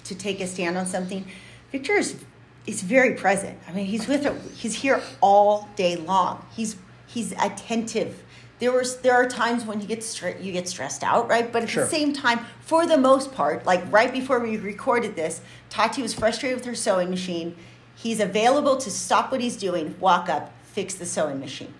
to 0.05 0.15
take 0.15 0.39
a 0.39 0.47
stand 0.47 0.77
on 0.77 0.85
something, 0.85 1.25
Victor 1.71 1.93
is 1.93 2.23
is 2.65 2.81
very 2.81 3.13
present. 3.13 3.59
I 3.67 3.73
mean, 3.73 3.85
he's 3.85 4.07
with 4.07 4.23
her. 4.23 4.37
He's 4.55 4.75
here 4.75 5.01
all 5.21 5.69
day 5.75 5.95
long. 5.95 6.45
He's 6.55 6.77
he's 7.05 7.31
attentive. 7.33 8.23
There 8.59 8.71
was 8.71 8.97
there 8.97 9.13
are 9.13 9.27
times 9.27 9.65
when 9.65 9.81
you 9.81 9.87
get 9.87 9.99
stre- 9.99 10.43
you 10.43 10.51
get 10.51 10.67
stressed 10.67 11.03
out, 11.03 11.29
right? 11.29 11.51
But 11.51 11.63
at 11.63 11.69
Sure. 11.69 11.83
the 11.85 11.89
same 11.91 12.11
time, 12.13 12.39
for 12.61 12.87
the 12.87 12.97
most 12.97 13.31
part, 13.33 13.65
like 13.65 13.83
right 13.91 14.11
before 14.11 14.39
we 14.39 14.57
recorded 14.57 15.15
this, 15.15 15.41
Tati 15.69 16.01
was 16.01 16.13
frustrated 16.13 16.57
with 16.57 16.65
her 16.65 16.73
sewing 16.75 17.09
machine. 17.11 17.55
He's 17.95 18.19
available 18.19 18.77
to 18.77 18.89
stop 18.89 19.31
what 19.31 19.41
he's 19.41 19.57
doing, 19.57 19.95
walk 19.99 20.27
up, 20.29 20.51
fix 20.63 20.95
the 20.95 21.05
sewing 21.05 21.39
machine. 21.39 21.73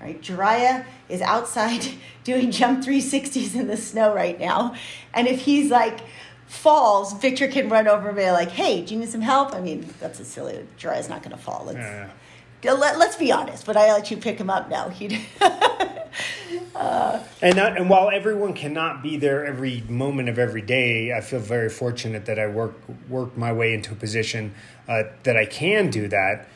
Right? 0.00 0.20
Jiraiya 0.20 0.84
is 1.08 1.22
outside 1.22 1.86
doing 2.24 2.50
jump 2.50 2.84
360s 2.84 3.54
in 3.54 3.66
the 3.68 3.76
snow 3.76 4.12
right 4.14 4.38
now. 4.38 4.74
And 5.14 5.26
if 5.28 5.40
he's 5.42 5.70
like 5.70 6.00
falls, 6.46 7.12
Victor 7.14 7.48
can 7.48 7.68
run 7.68 7.88
over 7.88 8.08
and 8.08 8.16
be 8.16 8.30
like, 8.30 8.50
hey, 8.50 8.82
do 8.82 8.94
you 8.94 9.00
need 9.00 9.08
some 9.08 9.20
help? 9.22 9.54
I 9.54 9.60
mean, 9.60 9.88
that's 10.00 10.20
a 10.20 10.24
silly, 10.24 10.64
Jiraiya's 10.78 11.08
not 11.08 11.22
going 11.22 11.36
to 11.36 11.42
fall. 11.42 11.64
Let's, 11.66 11.78
Yeah. 11.78 12.72
let, 12.72 12.98
let's 12.98 13.16
be 13.16 13.32
honest, 13.32 13.64
but 13.66 13.76
I 13.76 13.92
let 13.92 14.10
you 14.10 14.16
pick 14.16 14.38
him 14.38 14.50
up 14.50 14.68
now. 14.68 14.90
And 17.42 17.58
that, 17.58 17.76
and 17.76 17.88
while 17.88 18.10
everyone 18.10 18.54
cannot 18.54 19.02
be 19.02 19.16
there 19.16 19.44
every 19.44 19.82
moment 19.88 20.28
of 20.28 20.38
every 20.38 20.62
day, 20.62 21.12
I 21.12 21.20
feel 21.20 21.40
very 21.40 21.68
fortunate 21.68 22.26
that 22.26 22.38
I 22.38 22.46
work 22.46 22.74
work 23.08 23.36
my 23.36 23.52
way 23.52 23.74
into 23.74 23.92
a 23.92 23.94
position 23.94 24.54
uh, 24.88 25.04
that 25.22 25.36
I 25.36 25.44
can 25.44 25.90
do 25.90 26.08
that. 26.08 26.48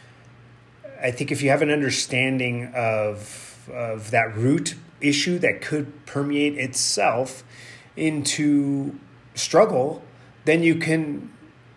I 1.02 1.10
think 1.10 1.30
if 1.30 1.42
you 1.42 1.50
have 1.50 1.62
an 1.62 1.70
understanding 1.70 2.72
of 2.74 3.68
of 3.72 4.10
that 4.10 4.36
root 4.36 4.74
issue 5.00 5.38
that 5.38 5.62
could 5.62 6.06
permeate 6.06 6.58
itself 6.58 7.44
into 7.96 8.98
struggle, 9.34 10.02
then 10.44 10.62
you 10.62 10.76
can 10.76 11.30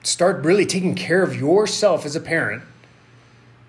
start 0.04 0.44
really 0.44 0.66
taking 0.66 0.96
care 0.96 1.24
of 1.24 1.36
yourself 1.36 2.06
as 2.06 2.16
a 2.16 2.20
parent 2.20 2.64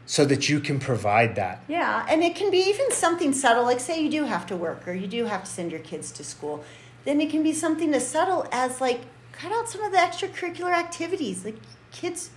so 0.06 0.24
that 0.24 0.48
you 0.48 0.60
can 0.60 0.78
provide 0.78 1.34
that. 1.36 1.62
Yeah, 1.68 2.06
and 2.08 2.22
it 2.22 2.34
can 2.34 2.50
be 2.50 2.58
even 2.58 2.90
something 2.92 3.32
subtle, 3.32 3.64
like 3.64 3.80
say 3.80 4.02
you 4.02 4.10
do 4.10 4.24
have 4.24 4.46
to 4.46 4.56
work 4.56 4.86
or 4.86 4.92
you 4.92 5.06
do 5.06 5.24
have 5.24 5.44
to 5.44 5.50
send 5.50 5.70
your 5.70 5.80
kids 5.80 6.10
to 6.12 6.24
school. 6.24 6.64
Then 7.04 7.20
it 7.20 7.30
can 7.30 7.42
be 7.42 7.52
something 7.52 7.92
as 7.94 8.06
subtle 8.06 8.46
as 8.52 8.80
like 8.80 9.02
cut 9.32 9.52
out 9.52 9.68
some 9.68 9.82
of 9.82 9.92
the 9.92 9.98
extracurricular 9.98 10.72
activities. 10.72 11.44
Like 11.44 11.56
kids, 11.90 12.30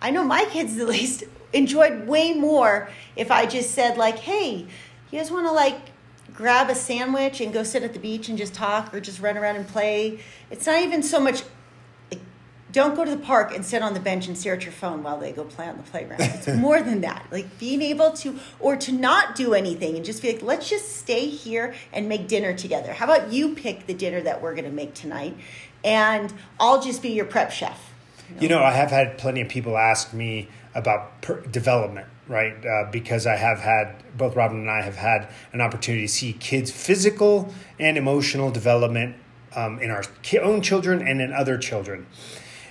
I 0.00 0.10
know 0.10 0.24
my 0.24 0.44
kids 0.46 0.78
at 0.78 0.88
least 0.98 1.24
enjoyed 1.52 2.06
way 2.06 2.32
more 2.32 2.88
if 3.16 3.30
I 3.30 3.46
just 3.46 3.72
said 3.72 3.96
like, 3.98 4.18
"Hey, 4.18 4.66
you 5.10 5.18
guys 5.18 5.30
want 5.30 5.46
to 5.46 5.52
like 5.52 5.78
grab 6.32 6.70
a 6.70 6.74
sandwich 6.74 7.40
and 7.40 7.52
go 7.52 7.62
sit 7.62 7.82
at 7.82 7.92
the 7.92 7.98
beach 7.98 8.28
and 8.28 8.38
just 8.38 8.54
talk 8.54 8.94
or 8.94 9.00
just 9.00 9.20
run 9.20 9.36
around 9.36 9.56
and 9.56 9.68
play?" 9.68 10.20
It's 10.50 10.66
not 10.66 10.82
even 10.82 11.02
so 11.02 11.20
much 11.20 11.42
don't 12.72 12.94
go 12.94 13.04
to 13.04 13.10
the 13.10 13.16
park 13.16 13.54
and 13.54 13.64
sit 13.64 13.82
on 13.82 13.94
the 13.94 14.00
bench 14.00 14.26
and 14.26 14.36
stare 14.36 14.54
at 14.54 14.64
your 14.64 14.72
phone 14.72 15.02
while 15.02 15.18
they 15.18 15.32
go 15.32 15.44
play 15.44 15.68
on 15.68 15.76
the 15.76 15.82
playground. 15.84 16.22
It's 16.22 16.48
more 16.56 16.82
than 16.82 17.00
that. 17.02 17.26
Like 17.30 17.58
being 17.58 17.82
able 17.82 18.12
to, 18.12 18.38
or 18.58 18.76
to 18.76 18.92
not 18.92 19.34
do 19.34 19.54
anything 19.54 19.96
and 19.96 20.04
just 20.04 20.22
be 20.22 20.32
like, 20.32 20.42
let's 20.42 20.68
just 20.68 20.96
stay 20.96 21.26
here 21.26 21.74
and 21.92 22.08
make 22.08 22.28
dinner 22.28 22.52
together. 22.54 22.92
How 22.92 23.04
about 23.06 23.32
you 23.32 23.54
pick 23.54 23.86
the 23.86 23.94
dinner 23.94 24.20
that 24.22 24.42
we're 24.42 24.54
going 24.54 24.64
to 24.64 24.70
make 24.70 24.94
tonight, 24.94 25.36
and 25.84 26.32
I'll 26.58 26.82
just 26.82 27.02
be 27.02 27.10
your 27.10 27.24
prep 27.24 27.50
chef. 27.50 27.92
You 28.38 28.48
know, 28.48 28.62
I 28.62 28.70
have 28.70 28.90
had 28.90 29.18
plenty 29.18 29.40
of 29.40 29.48
people 29.48 29.76
ask 29.76 30.12
me 30.12 30.48
about 30.74 31.20
per- 31.20 31.40
development, 31.40 32.06
right? 32.28 32.54
Uh, 32.64 32.88
because 32.92 33.26
I 33.26 33.34
have 33.34 33.58
had, 33.58 33.96
both 34.16 34.36
Robin 34.36 34.58
and 34.58 34.70
I 34.70 34.82
have 34.82 34.94
had 34.94 35.28
an 35.52 35.60
opportunity 35.60 36.06
to 36.06 36.12
see 36.12 36.32
kids' 36.34 36.70
physical 36.70 37.52
and 37.80 37.98
emotional 37.98 38.52
development 38.52 39.16
um, 39.56 39.80
in 39.80 39.90
our 39.90 40.04
own 40.42 40.62
children 40.62 41.06
and 41.06 41.20
in 41.20 41.32
other 41.32 41.58
children. 41.58 42.06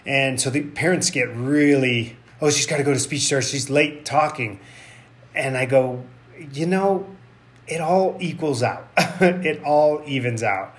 And 0.10 0.41
so 0.41 0.50
the 0.50 0.63
parents 0.63 1.12
get 1.12 1.30
really 1.36 2.17
oh, 2.41 2.50
she's 2.50 2.65
got 2.65 2.78
to 2.78 2.84
go 2.84 2.93
to 2.93 3.00
speech 3.00 3.30
therapy. 3.30 3.48
She's 3.48 3.69
late 3.69 4.06
talking. 4.06 4.60
And 5.36 5.58
I 5.58 5.65
go, 5.65 6.04
you 6.52 6.65
know, 6.65 7.06
it 7.67 7.82
all 7.82 8.17
equals 8.19 8.63
out. 8.63 8.88
it 8.98 9.63
all 9.63 10.02
evens 10.06 10.41
out. 10.41 10.76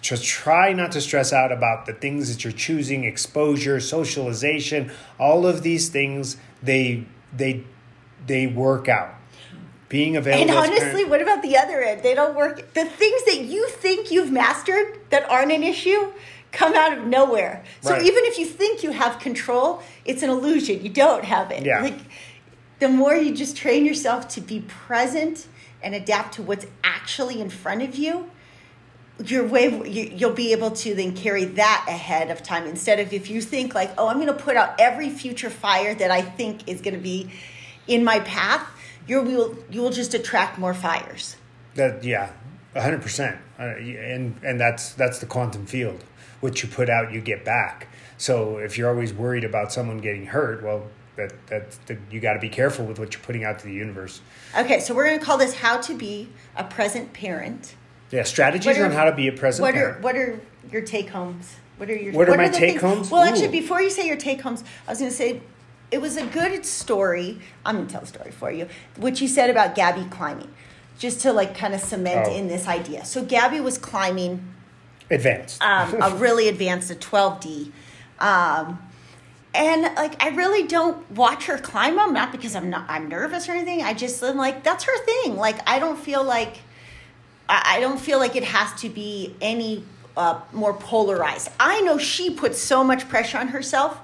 Just 0.00 0.24
try 0.24 0.72
not 0.72 0.92
to 0.92 1.00
stress 1.00 1.30
out 1.30 1.52
about 1.52 1.84
the 1.84 1.92
things 1.92 2.32
that 2.32 2.42
you're 2.42 2.54
choosing, 2.54 3.04
exposure, 3.04 3.80
socialization, 3.80 4.90
all 5.18 5.46
of 5.46 5.62
these 5.62 5.90
things, 5.90 6.38
they 6.62 7.04
they 7.36 7.64
they 8.26 8.46
work 8.46 8.88
out. 8.88 9.14
Being 9.90 10.16
available. 10.16 10.56
And 10.56 10.72
honestly, 10.72 11.04
what 11.04 11.20
about 11.20 11.42
the 11.42 11.58
other 11.58 11.82
end? 11.82 12.02
They 12.02 12.14
don't 12.14 12.36
work. 12.36 12.72
The 12.74 12.84
things 12.84 13.24
that 13.24 13.40
you 13.40 13.68
think 13.68 14.10
you've 14.10 14.30
mastered 14.30 15.00
that 15.10 15.28
aren't 15.28 15.50
an 15.50 15.64
issue 15.64 16.12
come 16.52 16.74
out 16.74 16.96
of 16.96 17.06
nowhere. 17.06 17.62
So 17.80 17.90
Right. 17.92 18.02
even 18.02 18.24
if 18.24 18.38
you 18.38 18.46
think 18.46 18.82
you 18.82 18.90
have 18.90 19.18
control, 19.18 19.82
it's 20.04 20.22
an 20.22 20.30
illusion. 20.30 20.82
You 20.82 20.90
don't 20.90 21.24
have 21.24 21.50
it. 21.50 21.64
Yeah. 21.64 21.82
Like 21.82 21.98
the 22.80 22.88
more 22.88 23.14
you 23.14 23.34
just 23.34 23.56
train 23.56 23.84
yourself 23.84 24.26
to 24.28 24.40
be 24.40 24.60
present 24.60 25.46
and 25.82 25.94
adapt 25.94 26.34
to 26.34 26.42
what's 26.42 26.66
actually 26.82 27.40
in 27.40 27.50
front 27.50 27.82
of 27.82 27.94
you, 27.96 28.30
your 29.24 29.46
way 29.46 29.68
you, 29.88 30.10
you'll 30.16 30.32
be 30.32 30.52
able 30.52 30.70
to 30.70 30.94
then 30.94 31.14
carry 31.14 31.44
that 31.44 31.84
ahead 31.88 32.30
of 32.30 32.42
time 32.42 32.66
instead 32.66 32.98
of 32.98 33.12
if 33.12 33.28
you 33.28 33.42
think 33.42 33.74
like 33.74 33.90
oh 33.98 34.08
i'm 34.08 34.16
going 34.16 34.28
to 34.28 34.32
put 34.32 34.56
out 34.56 34.74
every 34.78 35.10
future 35.10 35.50
fire 35.50 35.94
that 35.94 36.10
i 36.10 36.22
think 36.22 36.66
is 36.66 36.80
going 36.80 36.94
to 36.94 37.00
be 37.00 37.30
in 37.86 38.02
my 38.02 38.18
path 38.20 38.66
you 39.06 39.20
will 39.20 39.58
you 39.70 39.82
will 39.82 39.90
just 39.90 40.14
attract 40.14 40.58
more 40.58 40.72
fires 40.72 41.36
That 41.74 42.02
yeah, 42.02 42.30
hundred 42.74 43.02
percent, 43.02 43.36
uh, 43.58 43.64
and 44.10 44.40
and 44.42 44.58
that's 44.58 44.94
that's 44.94 45.18
the 45.18 45.26
quantum 45.26 45.66
field. 45.66 46.02
What 46.40 46.62
you 46.62 46.68
put 46.68 46.88
out, 46.88 47.12
you 47.12 47.20
get 47.20 47.44
back. 47.44 47.88
So 48.18 48.58
if 48.58 48.76
you're 48.78 48.88
always 48.88 49.12
worried 49.12 49.44
about 49.44 49.72
someone 49.72 49.98
getting 49.98 50.26
hurt, 50.26 50.62
well, 50.62 50.88
that 51.16 51.32
that, 51.48 51.70
that 51.86 51.98
you 52.10 52.20
got 52.20 52.34
to 52.34 52.38
be 52.38 52.48
careful 52.48 52.84
with 52.86 52.98
what 52.98 53.12
you're 53.12 53.22
putting 53.22 53.44
out 53.44 53.58
to 53.58 53.66
the 53.66 53.72
universe. 53.74 54.20
okay 54.56 54.80
so 54.80 54.94
we're 54.94 55.04
going 55.06 55.18
to 55.18 55.24
call 55.24 55.36
this 55.36 55.54
how 55.56 55.76
to 55.78 55.92
be 55.94 56.28
a 56.56 56.64
present 56.64 57.12
parent 57.12 57.74
Yeah, 58.10 58.22
strategies 58.22 58.78
are- 58.78 58.84
on 58.86 58.92
how 58.92 59.04
to 59.04 59.12
be 59.14 59.26
a 59.28 59.32
present 59.32 59.62
what 59.62 59.74
parent. 59.74 59.98
are 59.98 60.00
what 60.00 60.16
are 60.16 60.40
your 60.72 60.80
take 60.82 61.10
homes 61.10 61.56
what 61.76 61.90
are 61.90 61.96
your 61.96 62.12
What 62.14 62.28
are 62.30 62.36
my 62.36 62.48
the 62.48 62.58
things- 62.58 62.74
take-homes? 62.74 63.10
well 63.10 63.22
actually 63.22 63.48
before 63.48 63.82
you 63.82 63.90
say 63.90 64.06
your 64.06 64.16
take 64.16 64.40
homes 64.40 64.62
i 64.86 64.92
was 64.92 64.98
going 65.00 65.10
to 65.10 65.16
say 65.16 65.42
it 65.90 66.00
was 66.00 66.16
a 66.16 66.24
good 66.26 66.64
story 66.64 67.40
i'm 67.66 67.74
going 67.76 67.86
to 67.88 67.92
tell 67.92 68.02
a 68.02 68.06
story 68.06 68.30
for 68.30 68.50
you 68.50 68.66
what 68.96 69.20
you 69.20 69.26
said 69.28 69.50
about 69.50 69.74
gabby 69.74 70.04
climbing 70.10 70.50
just 70.98 71.20
to 71.22 71.32
like 71.32 71.54
kind 71.56 71.74
of 71.74 71.80
cement 71.80 72.28
Oh. 72.30 72.34
in 72.34 72.48
this 72.48 72.66
idea 72.68 73.04
so 73.04 73.22
gabby 73.24 73.60
was 73.60 73.76
climbing 73.78 74.42
Advanced. 75.10 75.62
um, 75.62 76.00
a 76.00 76.14
really 76.16 76.48
advanced, 76.48 76.90
a 76.90 76.94
12D. 76.94 77.72
Um, 78.18 78.78
and 79.52 79.82
like, 79.96 80.22
I 80.22 80.28
really 80.28 80.66
don't 80.66 81.10
watch 81.10 81.46
her 81.46 81.58
climb 81.58 81.96
them, 81.96 82.12
not 82.12 82.30
because 82.30 82.54
I'm 82.54 82.70
not, 82.70 82.84
I'm 82.88 83.08
nervous 83.08 83.48
or 83.48 83.52
anything. 83.52 83.82
I 83.82 83.94
just 83.94 84.22
am 84.22 84.36
like, 84.36 84.62
that's 84.62 84.84
her 84.84 84.98
thing. 85.04 85.36
Like, 85.36 85.68
I 85.68 85.78
don't 85.78 85.98
feel 85.98 86.22
like, 86.22 86.58
I, 87.48 87.76
I 87.76 87.80
don't 87.80 87.98
feel 87.98 88.18
like 88.18 88.36
it 88.36 88.44
has 88.44 88.72
to 88.82 88.88
be 88.88 89.34
any 89.40 89.84
uh, 90.16 90.40
more 90.52 90.74
polarized. 90.74 91.50
I 91.58 91.80
know 91.80 91.98
she 91.98 92.30
puts 92.30 92.60
so 92.60 92.84
much 92.84 93.08
pressure 93.08 93.38
on 93.38 93.48
herself 93.48 93.98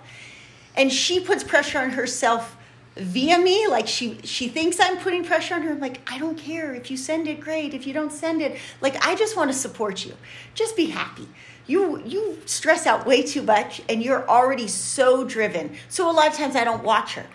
and 0.77 0.93
she 0.93 1.21
puts 1.21 1.45
pressure 1.45 1.79
on 1.79 1.91
herself 1.91 2.56
via 2.97 3.39
me 3.39 3.67
like 3.69 3.87
she 3.87 4.19
she 4.25 4.49
thinks 4.49 4.81
i'm 4.81 4.97
putting 4.99 5.23
pressure 5.23 5.55
on 5.55 5.63
her 5.63 5.73
i'm 5.73 5.81
like 5.81 6.01
i 6.11 6.19
don't 6.19 6.39
care. 6.39 6.75
If 6.75 6.91
you 6.91 6.97
send 6.97 7.29
it 7.29 7.41
great. 7.41 7.75
If 7.75 7.87
you 7.87 7.93
don't 7.93 8.13
send 8.13 8.41
it 8.41 8.59
like 8.81 8.97
i 9.07 9.15
just 9.15 9.37
want 9.37 9.51
to 9.51 9.57
support 9.57 10.05
you. 10.05 10.15
Just 10.55 10.77
be 10.77 10.87
happy. 10.87 11.29
You 11.67 12.03
you 12.05 12.39
stress 12.47 12.87
out 12.87 13.07
way 13.07 13.23
too 13.23 13.43
much 13.43 13.83
and 13.89 14.03
you're 14.03 14.27
already 14.29 14.69
so 14.69 15.25
driven. 15.25 15.77
So 15.89 16.11
a 16.11 16.13
lot 16.13 16.29
of 16.29 16.35
times 16.35 16.57
i 16.57 16.65
don't 16.65 16.83
watch 16.83 17.15
her. 17.15 17.27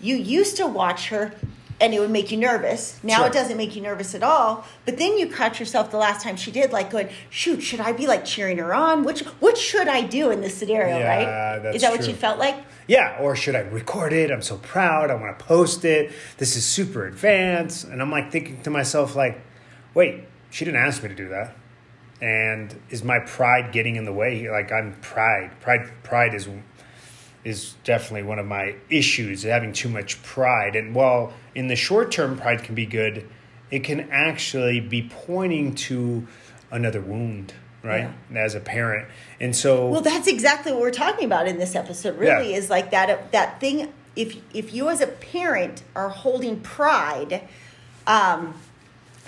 You 0.00 0.16
used 0.16 0.56
to 0.58 0.66
watch 0.66 1.08
her 1.08 1.32
and 1.80 1.94
it 1.94 2.00
would 2.00 2.10
make 2.10 2.30
you 2.30 2.36
nervous 2.36 2.98
now 3.02 3.18
Sure. 3.18 3.26
it 3.26 3.32
doesn't 3.32 3.56
make 3.56 3.74
you 3.74 3.82
nervous 3.82 4.14
at 4.14 4.22
all 4.22 4.64
but 4.84 4.98
then 4.98 5.16
you 5.18 5.26
caught 5.28 5.58
yourself 5.58 5.90
the 5.90 5.96
last 5.96 6.22
time 6.22 6.36
she 6.36 6.50
did 6.50 6.72
like 6.72 6.90
going 6.90 7.08
shoot 7.30 7.60
should 7.62 7.80
i 7.80 7.92
be 7.92 8.06
like 8.06 8.24
cheering 8.24 8.58
her 8.58 8.74
on 8.74 9.04
which 9.04 9.20
what 9.40 9.56
should 9.56 9.88
i 9.88 10.00
do 10.02 10.30
in 10.30 10.40
this 10.40 10.56
scenario 10.56 10.98
Yeah, 10.98 11.56
right 11.56 11.74
is 11.74 11.82
that 11.82 11.90
what 11.92 12.06
you 12.06 12.14
felt 12.14 12.38
like 12.38 12.56
Yeah, 12.88 13.18
or 13.20 13.36
should 13.36 13.54
I 13.54 13.60
record 13.60 14.12
it? 14.12 14.32
I'm 14.32 14.42
so 14.42 14.56
proud. 14.56 15.10
I 15.12 15.14
want 15.14 15.38
to 15.38 15.44
post 15.44 15.84
it. 15.84 16.10
This 16.38 16.56
is 16.56 16.64
super 16.66 17.06
advanced. 17.06 17.84
And 17.84 18.02
I'm 18.02 18.10
like 18.10 18.32
thinking 18.32 18.60
to 18.64 18.70
myself, 18.70 19.14
like, 19.14 19.38
wait, 19.94 20.24
she 20.50 20.64
didn't 20.64 20.80
ask 20.80 21.00
me 21.00 21.08
to 21.08 21.14
do 21.14 21.28
that. 21.28 21.54
And 22.20 22.74
is 22.90 23.04
my 23.04 23.20
pride 23.20 23.70
getting 23.72 23.94
in 23.94 24.04
the 24.06 24.12
way? 24.12 24.36
Here? 24.38 24.50
Like 24.50 24.72
I'm 24.72 24.94
pride. 25.02 25.50
Pride 25.60 25.88
pride 26.02 26.34
is 26.34 26.48
is 27.44 27.74
definitely 27.84 28.22
one 28.22 28.38
of 28.38 28.46
my 28.46 28.74
issues, 28.90 29.42
having 29.44 29.72
too 29.72 29.88
much 29.88 30.22
pride. 30.22 30.76
And 30.76 30.94
while 30.94 31.32
in 31.54 31.68
the 31.68 31.76
short 31.76 32.12
term 32.12 32.36
pride 32.38 32.62
can 32.62 32.74
be 32.74 32.86
good, 32.86 33.26
it 33.70 33.84
can 33.84 34.08
actually 34.10 34.80
be 34.80 35.08
pointing 35.08 35.74
to 35.76 36.26
another 36.70 37.00
wound, 37.00 37.54
right? 37.82 38.10
As 38.34 38.54
a 38.54 38.60
parent. 38.60 39.08
And 39.40 39.54
so 39.56 39.88
Well, 39.88 40.00
that's 40.00 40.26
exactly 40.28 40.72
what 40.72 40.80
we're 40.82 40.90
talking 40.90 41.24
about 41.24 41.48
in 41.48 41.58
this 41.58 41.74
episode. 41.74 42.18
Really, 42.18 42.50
Yeah. 42.50 42.58
is 42.58 42.68
like 42.70 42.90
that 42.90 43.32
that 43.32 43.60
thing. 43.60 43.92
If 44.16 44.36
if 44.52 44.74
you 44.74 44.88
as 44.88 45.00
a 45.00 45.06
parent 45.06 45.82
are 45.94 46.08
holding 46.08 46.60
pride, 46.60 47.42
um, 48.06 48.54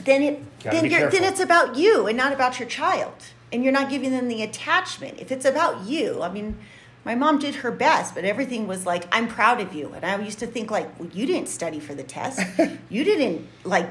then 0.05 0.22
it 0.22 0.61
then 0.62 0.90
you're, 0.90 1.09
then 1.09 1.25
it's 1.25 1.40
about 1.40 1.77
you 1.77 2.07
and 2.07 2.16
not 2.16 2.33
about 2.33 2.59
your 2.59 2.68
child, 2.68 3.14
and 3.53 3.62
you're 3.62 3.72
not 3.72 3.88
giving 3.88 4.11
them 4.11 4.29
the 4.29 4.42
attachment. 4.42 5.20
If 5.20 5.33
it's 5.33 5.44
about 5.46 5.87
you, 5.87 6.22
I 6.22 6.31
mean. 6.31 6.59
My 7.05 7.15
mom 7.15 7.38
did 7.38 7.57
her 7.57 7.71
best, 7.73 8.15
but 8.15 8.25
everything 8.25 8.67
was 8.67 8.87
like, 8.87 9.05
"I'm 9.11 9.29
proud 9.29 9.61
of 9.61 9.75
you." 9.75 9.93
And 9.95 10.05
I 10.05 10.19
used 10.21 10.38
to 10.41 10.47
think 10.47 10.71
like, 10.71 10.99
"Well, 10.99 11.09
you 11.12 11.27
didn't 11.27 11.49
study 11.49 11.81
for 11.81 11.95
the 11.95 12.05
test. 12.05 12.41
you 12.88 13.05
didn't 13.05 13.47
like 13.65 13.88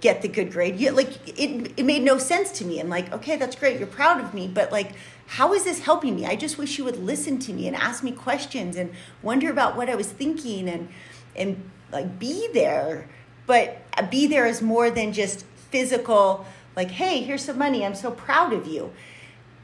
get 0.00 0.22
the 0.22 0.28
good 0.28 0.52
grade. 0.52 0.78
You, 0.78 0.92
like 0.92 1.28
it, 1.28 1.72
it 1.76 1.84
made 1.84 2.02
no 2.02 2.18
sense 2.18 2.52
to 2.52 2.64
me. 2.64 2.78
I'm 2.78 2.88
like, 2.88 3.12
okay, 3.12 3.36
that's 3.36 3.56
great. 3.56 3.78
You're 3.78 3.88
proud 3.88 4.20
of 4.20 4.34
me, 4.34 4.46
but 4.46 4.70
like, 4.70 4.92
how 5.26 5.54
is 5.54 5.64
this 5.64 5.80
helping 5.80 6.14
me? 6.14 6.26
I 6.26 6.36
just 6.36 6.58
wish 6.58 6.78
you 6.78 6.84
would 6.84 6.98
listen 6.98 7.38
to 7.40 7.52
me 7.52 7.66
and 7.66 7.76
ask 7.76 8.02
me 8.02 8.12
questions 8.12 8.76
and 8.76 8.92
wonder 9.22 9.50
about 9.50 9.76
what 9.76 9.88
I 9.88 9.94
was 9.94 10.08
thinking 10.08 10.68
and 10.68 10.88
and 11.34 11.70
like 11.90 12.18
be 12.18 12.48
there. 12.52 13.08
But 13.46 13.82
uh, 13.96 14.06
be 14.06 14.26
there 14.26 14.46
is 14.46 14.60
more 14.60 14.90
than 14.90 15.12
just 15.12 15.44
physical. 15.70 16.46
Like, 16.76 16.90
hey, 16.90 17.22
here's 17.22 17.44
some 17.44 17.58
money. 17.58 17.84
I'm 17.84 17.94
so 17.94 18.10
proud 18.10 18.52
of 18.52 18.66
you. 18.66 18.92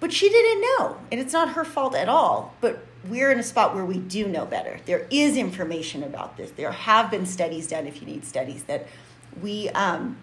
But 0.04 0.12
she 0.12 0.28
didn't 0.28 0.60
know, 0.60 0.98
and 1.10 1.18
it's 1.18 1.32
not 1.32 1.52
her 1.52 1.64
fault 1.64 1.94
at 1.94 2.10
all. 2.10 2.52
But 2.60 2.84
we're 3.08 3.32
in 3.32 3.38
a 3.38 3.42
spot 3.42 3.74
where 3.74 3.86
we 3.86 3.96
do 3.96 4.28
know 4.28 4.44
better. 4.44 4.78
There 4.84 5.06
is 5.08 5.38
information 5.38 6.02
about 6.02 6.36
this. 6.36 6.50
There 6.50 6.72
have 6.72 7.10
been 7.10 7.24
studies 7.24 7.68
done, 7.68 7.86
if 7.86 8.02
you 8.02 8.06
need 8.06 8.26
studies, 8.26 8.64
that 8.64 8.86
we, 9.40 9.70
um, 9.70 10.18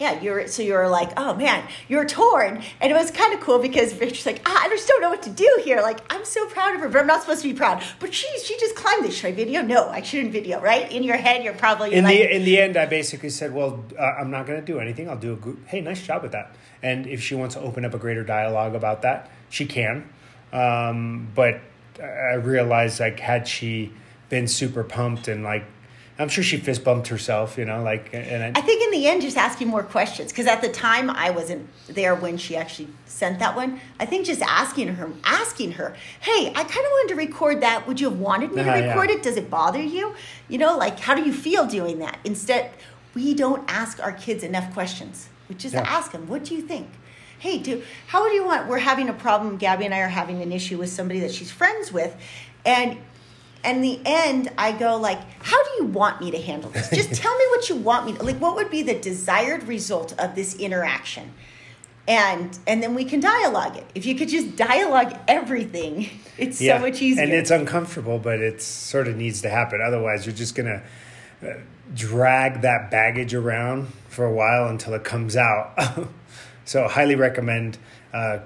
yeah, 0.00 0.18
you're 0.22 0.48
so 0.48 0.62
you're 0.62 0.88
like, 0.88 1.12
oh 1.18 1.34
man, 1.34 1.62
you're 1.86 2.06
torn, 2.06 2.62
and 2.80 2.90
it 2.90 2.94
was 2.94 3.10
kind 3.10 3.34
of 3.34 3.40
cool 3.40 3.58
because 3.58 3.94
Rachel's 4.00 4.24
like, 4.24 4.40
ah, 4.46 4.62
I 4.64 4.68
just 4.70 4.88
don't 4.88 5.02
know 5.02 5.10
what 5.10 5.22
to 5.24 5.30
do 5.30 5.60
here. 5.62 5.82
Like, 5.82 6.00
I'm 6.08 6.24
so 6.24 6.46
proud 6.46 6.74
of 6.74 6.80
her, 6.80 6.88
but 6.88 7.00
I'm 7.00 7.06
not 7.06 7.20
supposed 7.20 7.42
to 7.42 7.48
be 7.48 7.54
proud. 7.54 7.82
But 8.00 8.14
she, 8.14 8.26
she 8.38 8.58
just 8.58 8.74
climbed 8.74 9.04
this. 9.04 9.14
Should 9.14 9.26
I 9.26 9.32
video? 9.32 9.60
No, 9.60 9.90
I 9.90 10.00
shouldn't 10.00 10.32
video. 10.32 10.58
Right 10.58 10.90
in 10.90 11.02
your 11.02 11.18
head, 11.18 11.44
you're 11.44 11.52
probably 11.52 11.92
in 11.92 12.04
like, 12.04 12.16
the 12.16 12.34
in 12.34 12.44
the 12.44 12.58
end, 12.58 12.78
I 12.78 12.86
basically 12.86 13.28
said, 13.28 13.52
"Well, 13.52 13.84
uh, 13.98 14.02
I'm 14.02 14.30
not 14.30 14.46
going 14.46 14.58
to 14.58 14.64
do 14.64 14.80
anything. 14.80 15.10
I'll 15.10 15.18
do 15.18 15.34
a 15.34 15.36
good. 15.36 15.58
Hey, 15.66 15.82
nice 15.82 16.02
job 16.02 16.22
with 16.22 16.32
that." 16.32 16.56
And 16.82 17.06
if 17.06 17.22
she 17.22 17.34
wants 17.34 17.54
to 17.56 17.60
open 17.60 17.84
up 17.84 17.92
a 17.92 17.98
greater 17.98 18.24
dialogue 18.24 18.74
about 18.74 19.02
that, 19.02 19.30
she 19.50 19.66
can. 19.66 20.08
Um, 20.50 21.28
but 21.34 21.60
I 22.02 22.36
realized, 22.36 23.00
like, 23.00 23.20
had 23.20 23.46
she 23.46 23.92
been 24.30 24.48
super 24.48 24.82
pumped 24.82 25.28
and 25.28 25.44
like, 25.44 25.66
I'm 26.20 26.28
sure 26.28 26.44
she 26.44 26.58
fist 26.58 26.84
bumped 26.84 27.08
herself, 27.08 27.56
you 27.56 27.64
know, 27.64 27.82
like, 27.82 28.10
and 28.12 28.42
I, 28.44 28.60
I 28.60 28.62
think 28.62 28.82
in 28.84 28.90
the 28.90 29.08
end, 29.08 29.22
just 29.22 29.38
asking 29.38 29.68
more 29.68 29.82
questions 29.82 30.30
because 30.30 30.46
at 30.46 30.60
the 30.60 30.68
time 30.68 31.08
I 31.08 31.30
wasn't 31.30 31.66
there 31.86 32.14
when 32.14 32.36
she 32.36 32.56
actually 32.56 32.88
sent 33.06 33.38
that 33.38 33.56
one. 33.56 33.80
I 33.98 34.04
think 34.04 34.26
just 34.26 34.42
asking 34.42 34.88
her, 34.88 35.10
asking 35.24 35.72
her, 35.72 35.96
"Hey, 36.20 36.48
I 36.48 36.62
kind 36.64 36.66
of 36.66 36.90
wanted 36.92 37.08
to 37.08 37.14
record 37.16 37.62
that. 37.62 37.86
Would 37.88 38.00
you 38.00 38.10
have 38.10 38.18
wanted 38.18 38.50
me 38.50 38.62
to 38.62 38.68
Uh-huh, 38.68 38.78
yeah. 38.80 38.86
record 38.88 39.10
it? 39.10 39.22
Does 39.22 39.36
it 39.36 39.48
bother 39.50 39.80
you? 39.82 40.14
You 40.48 40.58
know, 40.58 40.76
like 40.76 41.00
how 41.00 41.14
do 41.14 41.22
you 41.22 41.32
feel 41.32 41.64
doing 41.66 41.98
that?" 42.00 42.18
Instead, 42.24 42.70
we 43.14 43.32
don't 43.34 43.64
ask 43.66 43.98
our 44.02 44.12
kids 44.12 44.44
enough 44.44 44.72
questions. 44.74 45.28
We 45.48 45.54
just 45.54 45.74
Yeah. 45.74 45.82
ask 45.86 46.12
them, 46.12 46.28
"What 46.28 46.44
do 46.44 46.54
you 46.54 46.60
think?" 46.62 46.88
Hey, 47.38 47.56
do 47.58 47.82
how 48.08 48.28
do 48.28 48.34
you 48.34 48.44
want? 48.44 48.68
We're 48.68 48.78
having 48.80 49.08
a 49.08 49.14
problem. 49.14 49.56
Gabby 49.56 49.86
and 49.86 49.94
I 49.94 50.00
are 50.00 50.08
having 50.08 50.42
an 50.42 50.52
issue 50.52 50.76
with 50.76 50.90
somebody 50.90 51.20
that 51.20 51.32
she's 51.32 51.50
friends 51.50 51.90
with, 51.90 52.14
and 52.66 52.98
and 53.64 53.76
in 53.78 53.82
the 53.82 54.00
end 54.04 54.50
i 54.58 54.72
go 54.72 54.96
like 54.96 55.20
how 55.42 55.62
do 55.62 55.70
you 55.78 55.84
want 55.84 56.20
me 56.20 56.30
to 56.30 56.40
handle 56.40 56.70
this 56.70 56.90
just 56.90 57.14
tell 57.14 57.36
me 57.36 57.44
what 57.50 57.68
you 57.68 57.76
want 57.76 58.06
me 58.06 58.12
to 58.12 58.22
like 58.22 58.36
what 58.40 58.54
would 58.56 58.70
be 58.70 58.82
the 58.82 58.98
desired 58.98 59.62
result 59.64 60.14
of 60.18 60.34
this 60.34 60.54
interaction 60.56 61.32
and 62.08 62.58
and 62.66 62.82
then 62.82 62.94
we 62.94 63.04
can 63.04 63.20
dialogue 63.20 63.76
it 63.76 63.86
if 63.94 64.04
you 64.04 64.14
could 64.14 64.28
just 64.28 64.56
dialogue 64.56 65.16
everything 65.28 66.08
it's 66.38 66.58
so 66.58 66.78
much 66.78 67.00
easier 67.02 67.22
And 67.22 67.32
it's 67.32 67.50
uncomfortable, 67.50 68.18
but 68.18 68.40
it 68.40 68.62
sort 68.62 69.06
of 69.08 69.16
needs 69.16 69.42
to 69.42 69.50
happen. 69.50 69.80
Otherwise, 69.80 70.24
you're 70.24 70.34
just 70.34 70.54
going 70.54 70.82
to 71.42 71.50
uh, 71.50 71.58
drag 71.94 72.62
that 72.62 72.90
baggage 72.90 73.34
around 73.34 73.88
for 74.08 74.24
a 74.24 74.32
while 74.32 74.66
until 74.66 74.94
it 74.94 75.04
comes 75.04 75.36
out. 75.36 75.78
so, 76.64 76.88
highly 76.88 77.14
recommend 77.14 77.76
uh, 78.14 78.38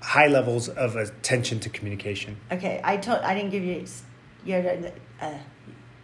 high 0.00 0.26
levels 0.26 0.68
of 0.68 0.94
attention 0.96 1.58
to 1.60 1.68
communication. 1.68 2.36
okay 2.52 2.80
i 2.84 2.96
told 2.96 3.18
i 3.20 3.34
didn't 3.34 3.50
give 3.50 3.64
you 3.64 3.84
uh, 4.54 5.34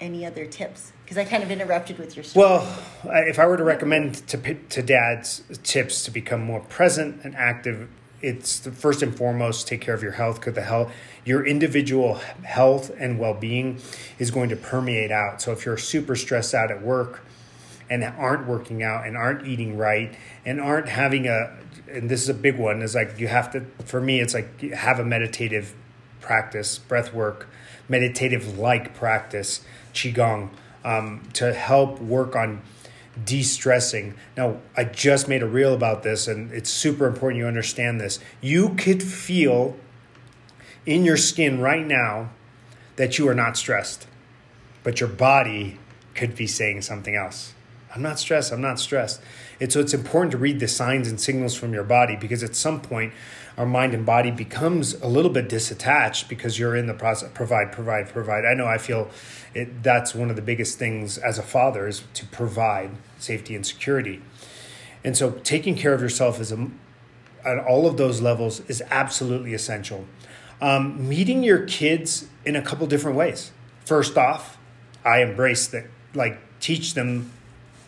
any 0.01 0.27
other 0.27 0.47
tips? 0.47 0.93
Because 1.05 1.19
I 1.19 1.25
kind 1.25 1.43
of 1.43 1.51
interrupted 1.51 1.99
with 1.99 2.17
your 2.17 2.25
story. 2.25 2.47
Well, 2.47 2.83
if 3.05 3.39
I 3.39 3.47
were 3.47 3.57
to 3.57 3.65
recommend 3.65 4.27
to 4.29 4.55
to 4.55 4.83
dads 4.83 5.43
tips 5.63 6.05
to 6.05 6.11
become 6.11 6.43
more 6.43 6.61
present 6.61 7.23
and 7.25 7.35
active, 7.35 7.89
it's 8.21 8.59
the 8.59 8.73
first 8.73 9.03
and 9.03 9.17
foremost 9.17 9.69
take 9.69 9.81
care 9.81 9.95
of 9.95 10.03
your 10.03 10.13
health 10.13 10.41
because 10.41 10.55
the 10.55 10.63
health 10.63 10.93
your 11.25 11.47
individual 11.47 12.15
health 12.43 12.91
and 12.99 13.19
well-being 13.19 13.81
is 14.19 14.31
going 14.31 14.51
to 14.51 14.57
permeate 14.57 15.11
out. 15.11 15.41
So 15.41 15.53
if 15.53 15.65
you're 15.65 15.79
super 15.79 16.17
stressed 16.17 16.55
out 16.55 16.71
at 16.71 16.83
work 16.83 17.23
and 17.91 18.05
aren't 18.05 18.47
working 18.47 18.83
out 18.83 19.07
and 19.07 19.17
aren't 19.17 19.47
eating 19.47 19.77
right 19.77 20.15
and 20.45 20.61
aren't 20.61 20.89
having 20.89 21.27
a 21.27 21.57
and 21.89 22.11
this 22.11 22.23
is 22.23 22.29
a 22.29 22.35
big 22.35 22.59
one 22.59 22.83
is 22.83 22.95
like 22.95 23.19
you 23.19 23.29
have 23.29 23.53
to 23.53 23.65
for 23.85 24.01
me 24.01 24.21
it's 24.21 24.35
like 24.35 24.61
have 24.61 24.99
a 24.99 25.05
meditative 25.05 25.75
practice 26.21 26.79
breath 26.79 27.13
work 27.13 27.49
meditative 27.89 28.59
like 28.59 28.95
practice 28.95 29.65
qigong 29.93 30.51
um, 30.85 31.23
to 31.35 31.53
help 31.53 32.01
work 32.01 32.37
on 32.37 32.63
de-stressing. 33.25 34.15
Now 34.37 34.61
i 34.77 34.85
just 34.85 35.29
made 35.29 35.43
a 35.43 35.47
reel 35.47 35.73
about 35.73 36.03
this 36.03 36.27
and 36.27 36.53
it's 36.53 36.71
super 36.71 37.07
important 37.07 37.39
you 37.39 37.47
understand 37.47 38.01
this. 38.01 38.19
You 38.41 38.71
could 38.71 39.03
feel 39.03 39.77
in 40.85 41.05
your 41.05 41.17
skin 41.17 41.61
right 41.61 41.87
now 41.87 42.31
that 42.97 43.19
you 43.19 43.29
are 43.29 43.35
not 43.35 43.57
stressed 43.57 44.07
but 44.83 45.01
your 45.01 45.09
body 45.09 45.79
could 46.15 46.37
be 46.37 46.47
saying 46.47 46.83
something 46.83 47.17
else 47.17 47.54
i'm 47.95 48.03
not 48.03 48.19
stressed 48.19 48.53
i'm 48.53 48.61
not 48.61 48.79
stressed. 48.79 49.21
And 49.61 49.73
so 49.73 49.81
it's 49.81 49.95
important 49.95 50.33
to 50.33 50.39
read 50.39 50.61
the 50.61 50.69
signs 50.69 51.09
and 51.09 51.21
signals 51.21 51.55
from 51.55 51.73
your 51.73 51.85
body 51.85 52.17
because 52.17 52.43
at 52.43 52.57
some 52.57 52.81
point 52.81 53.13
our 53.57 53.67
mind 53.67 53.95
and 53.95 54.05
body 54.05 54.31
becomes 54.31 54.95
a 54.95 55.07
little 55.07 55.31
bit 55.31 55.49
disattached 55.49 56.29
because 56.29 56.59
you're 56.59 56.75
in 56.75 56.87
the 56.87 56.95
process 56.95 57.31
provide 57.35 57.73
provide 57.73 58.09
provide. 58.09 58.45
I 58.45 58.55
know 58.55 58.67
i 58.67 58.79
feel 58.79 59.11
it 59.55 59.83
that's 59.83 60.15
one 60.15 60.31
of 60.31 60.37
the 60.37 60.43
biggest 60.43 60.79
things 60.79 61.19
as 61.19 61.39
a 61.39 61.43
father 61.43 61.87
is 61.87 62.03
to 62.15 62.27
provide 62.27 62.91
safety 63.19 63.55
and 63.55 63.65
security. 63.65 64.23
And 65.05 65.17
so 65.17 65.33
taking 65.45 65.77
care 65.77 65.93
of 65.93 66.01
yourself 66.01 66.41
is 66.41 66.51
a, 66.51 66.69
at 67.45 67.59
all 67.59 67.87
of 67.87 67.97
those 67.97 68.21
levels 68.21 68.61
is 68.69 68.83
absolutely 68.91 69.55
essential. 69.55 70.07
Um, 70.61 71.09
meeting 71.09 71.43
your 71.43 71.67
kids 71.67 72.27
in 72.45 72.57
a 72.57 72.63
couple 72.63 72.87
different 72.87 73.17
ways. 73.17 73.53
First 73.85 74.19
off 74.19 74.59
i 75.05 75.21
embrace 75.21 75.67
that 75.69 75.85
like 76.15 76.39
teach 76.61 76.95
them 76.95 77.31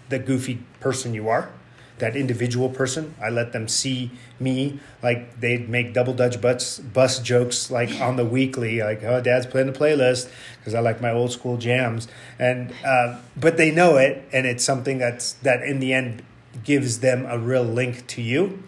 the 0.09 0.19
goofy 0.19 0.63
person 0.81 1.15
you 1.15 1.29
are 1.29 1.51
that 1.99 2.17
individual 2.17 2.69
person. 2.69 3.15
I 3.23 3.31
let 3.31 3.53
them 3.53 3.69
see 3.69 4.11
me 4.39 4.81
like 5.03 5.41
they'd 5.41 5.69
make 5.69 5.95
double 5.95 6.13
dutch 6.13 6.41
bus 6.41 6.79
bus 6.79 7.19
jokes 7.21 7.71
like 7.71 8.01
on 8.01 8.17
the 8.17 8.25
weekly, 8.25 8.83
like 8.83 9.03
oh 9.03 9.21
dad's 9.21 9.47
playing 9.47 9.73
the 9.73 9.79
playlist 9.79 10.31
because 10.59 10.75
I 10.75 10.81
like 10.81 11.01
my 11.01 11.11
old 11.11 11.33
school 11.33 11.57
jams, 11.57 12.09
and 12.39 12.73
uh, 12.85 13.19
but 13.37 13.57
they 13.57 13.71
know 13.71 13.97
it, 13.97 14.29
and 14.33 14.47
it's 14.47 14.65
something 14.65 14.99
that's 14.99 15.35
that 15.35 15.63
in 15.63 15.81
the 15.81 15.93
end 15.93 16.23
gives 16.65 17.01
them 17.01 17.27
a 17.27 17.39
real 17.39 17.65
link 17.65 18.07
to 18.09 18.23
you. 18.23 18.63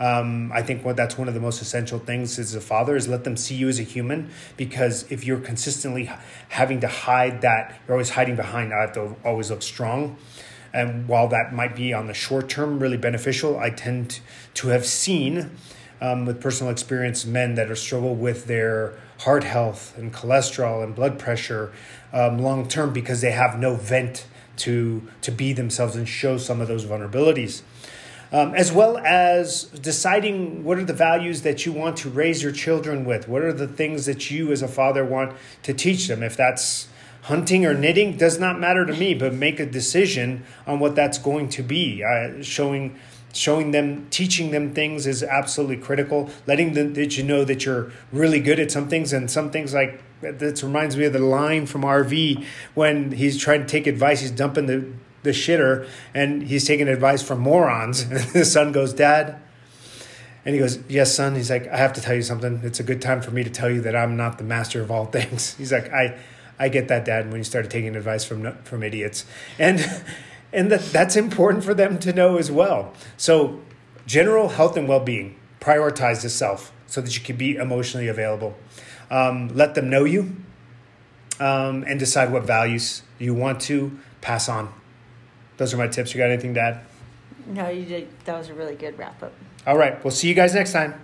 Um, 0.00 0.50
I 0.52 0.60
think 0.62 0.84
what 0.84 0.96
that's 0.96 1.16
one 1.16 1.28
of 1.28 1.34
the 1.34 1.40
most 1.40 1.62
essential 1.62 2.00
things 2.00 2.36
as 2.38 2.54
a 2.54 2.60
father 2.60 2.96
is 2.96 3.06
let 3.06 3.22
them 3.22 3.36
see 3.36 3.54
you 3.54 3.68
as 3.68 3.78
a 3.78 3.84
human 3.84 4.28
because 4.56 5.10
if 5.10 5.24
you're 5.24 5.38
consistently 5.38 6.10
having 6.48 6.80
to 6.80 6.88
hide 6.88 7.42
that, 7.42 7.80
you're 7.86 7.94
always 7.94 8.10
hiding 8.10 8.34
behind. 8.34 8.74
I 8.74 8.80
have 8.80 8.92
to 8.94 9.14
always 9.24 9.50
look 9.50 9.62
strong 9.62 10.16
and 10.74 11.06
while 11.06 11.28
that 11.28 11.54
might 11.54 11.76
be 11.76 11.94
on 11.94 12.08
the 12.08 12.14
short 12.14 12.48
term 12.48 12.80
really 12.80 12.96
beneficial, 12.96 13.58
I 13.58 13.70
tend 13.70 14.18
to 14.54 14.68
have 14.68 14.84
seen 14.84 15.52
um, 16.00 16.26
with 16.26 16.40
personal 16.40 16.72
experience 16.72 17.24
men 17.24 17.54
that 17.54 17.70
are 17.70 17.76
struggle 17.76 18.16
with 18.16 18.46
their 18.46 18.98
heart 19.20 19.44
health 19.44 19.96
and 19.96 20.12
cholesterol 20.12 20.82
and 20.82 20.94
blood 20.94 21.18
pressure 21.18 21.72
um, 22.12 22.40
long 22.40 22.66
term 22.68 22.92
because 22.92 23.20
they 23.20 23.30
have 23.30 23.58
no 23.58 23.76
vent 23.76 24.26
to 24.56 25.08
to 25.22 25.30
be 25.30 25.52
themselves 25.52 25.94
and 25.94 26.08
show 26.08 26.36
some 26.36 26.60
of 26.60 26.66
those 26.66 26.84
vulnerabilities. 26.84 27.62
Um, 28.32 28.52
as 28.56 28.72
well 28.72 28.98
as 28.98 29.64
deciding 29.64 30.64
what 30.64 30.78
are 30.78 30.84
the 30.84 30.92
values 30.92 31.42
that 31.42 31.64
you 31.64 31.72
want 31.72 31.96
to 31.98 32.10
raise 32.10 32.42
your 32.42 32.50
children 32.50 33.04
with. 33.04 33.28
What 33.28 33.42
are 33.42 33.52
the 33.52 33.68
things 33.68 34.06
that 34.06 34.28
you, 34.28 34.50
as 34.50 34.60
a 34.60 34.66
father, 34.66 35.04
want 35.04 35.36
to 35.62 35.72
teach 35.72 36.08
them? 36.08 36.24
If 36.24 36.36
that's 36.36 36.88
hunting 37.24 37.64
or 37.64 37.74
knitting 37.74 38.16
does 38.16 38.38
not 38.38 38.58
matter 38.58 38.84
to 38.84 38.92
me 38.92 39.14
but 39.14 39.32
make 39.32 39.58
a 39.58 39.66
decision 39.66 40.44
on 40.66 40.78
what 40.78 40.94
that's 40.94 41.18
going 41.18 41.48
to 41.48 41.62
be 41.62 42.02
uh, 42.04 42.42
showing 42.42 42.98
showing 43.32 43.72
them 43.72 44.06
teaching 44.10 44.50
them 44.50 44.72
things 44.72 45.06
is 45.06 45.22
absolutely 45.22 45.76
critical 45.76 46.30
letting 46.46 46.74
them 46.74 46.94
that 46.94 47.16
you 47.16 47.22
know 47.22 47.44
that 47.44 47.64
you're 47.64 47.90
really 48.12 48.40
good 48.40 48.60
at 48.60 48.70
some 48.70 48.88
things 48.88 49.12
and 49.12 49.30
some 49.30 49.50
things 49.50 49.72
like 49.74 50.00
this 50.20 50.62
reminds 50.62 50.96
me 50.96 51.04
of 51.04 51.12
the 51.12 51.18
line 51.18 51.66
from 51.66 51.82
rv 51.82 52.44
when 52.74 53.12
he's 53.12 53.38
trying 53.38 53.60
to 53.60 53.66
take 53.66 53.86
advice 53.86 54.20
he's 54.20 54.30
dumping 54.30 54.66
the 54.66 54.86
the 55.22 55.30
shitter 55.30 55.88
and 56.12 56.42
he's 56.42 56.66
taking 56.66 56.88
advice 56.88 57.22
from 57.22 57.40
morons 57.40 58.02
and 58.10 58.20
the 58.32 58.44
son 58.44 58.70
goes 58.70 58.92
dad 58.92 59.40
and 60.44 60.54
he 60.54 60.60
goes, 60.60 60.78
Yes, 60.88 61.14
son. 61.14 61.34
He's 61.34 61.50
like, 61.50 61.66
I 61.68 61.78
have 61.78 61.94
to 61.94 62.00
tell 62.00 62.14
you 62.14 62.22
something. 62.22 62.60
It's 62.62 62.80
a 62.80 62.82
good 62.82 63.00
time 63.00 63.22
for 63.22 63.30
me 63.30 63.44
to 63.44 63.50
tell 63.50 63.70
you 63.70 63.80
that 63.82 63.96
I'm 63.96 64.16
not 64.16 64.38
the 64.38 64.44
master 64.44 64.82
of 64.82 64.90
all 64.90 65.06
things. 65.16 65.54
He's 65.54 65.72
like, 65.72 65.90
I, 65.92 66.18
I 66.58 66.68
get 66.68 66.88
that, 66.88 67.04
Dad, 67.04 67.28
when 67.28 67.38
you 67.38 67.44
started 67.44 67.70
taking 67.70 67.96
advice 67.96 68.24
from 68.24 68.56
from 68.64 68.82
idiots, 68.82 69.24
and 69.58 69.84
and 70.52 70.70
that 70.70 70.80
that's 70.92 71.16
important 71.16 71.64
for 71.64 71.74
them 71.74 71.98
to 72.00 72.12
know 72.12 72.36
as 72.36 72.50
well. 72.50 72.92
So, 73.16 73.60
general 74.06 74.50
health 74.50 74.76
and 74.76 74.88
well 74.88 75.00
being. 75.00 75.36
Prioritize 75.60 76.22
the 76.22 76.28
self 76.28 76.72
so 76.86 77.00
that 77.00 77.16
you 77.16 77.22
can 77.22 77.36
be 77.36 77.56
emotionally 77.56 78.06
available. 78.06 78.54
Um, 79.10 79.48
let 79.48 79.74
them 79.74 79.88
know 79.88 80.04
you, 80.04 80.36
um, 81.40 81.84
and 81.88 81.98
decide 81.98 82.32
what 82.32 82.44
values 82.44 83.02
you 83.18 83.34
want 83.34 83.60
to 83.62 83.98
pass 84.20 84.48
on. 84.48 84.72
Those 85.56 85.72
are 85.72 85.76
my 85.76 85.88
tips. 85.88 86.14
You 86.14 86.18
got 86.18 86.30
anything 86.30 86.54
to 86.54 86.60
add? 86.60 86.80
No, 87.46 87.68
you 87.68 87.84
did. 87.84 88.08
That 88.24 88.38
was 88.38 88.48
a 88.48 88.54
really 88.54 88.74
good 88.74 88.98
wrap 88.98 89.22
up. 89.22 89.32
All 89.66 89.76
right. 89.76 90.02
We'll 90.02 90.10
see 90.10 90.28
you 90.28 90.34
guys 90.34 90.54
next 90.54 90.72
time. 90.72 91.00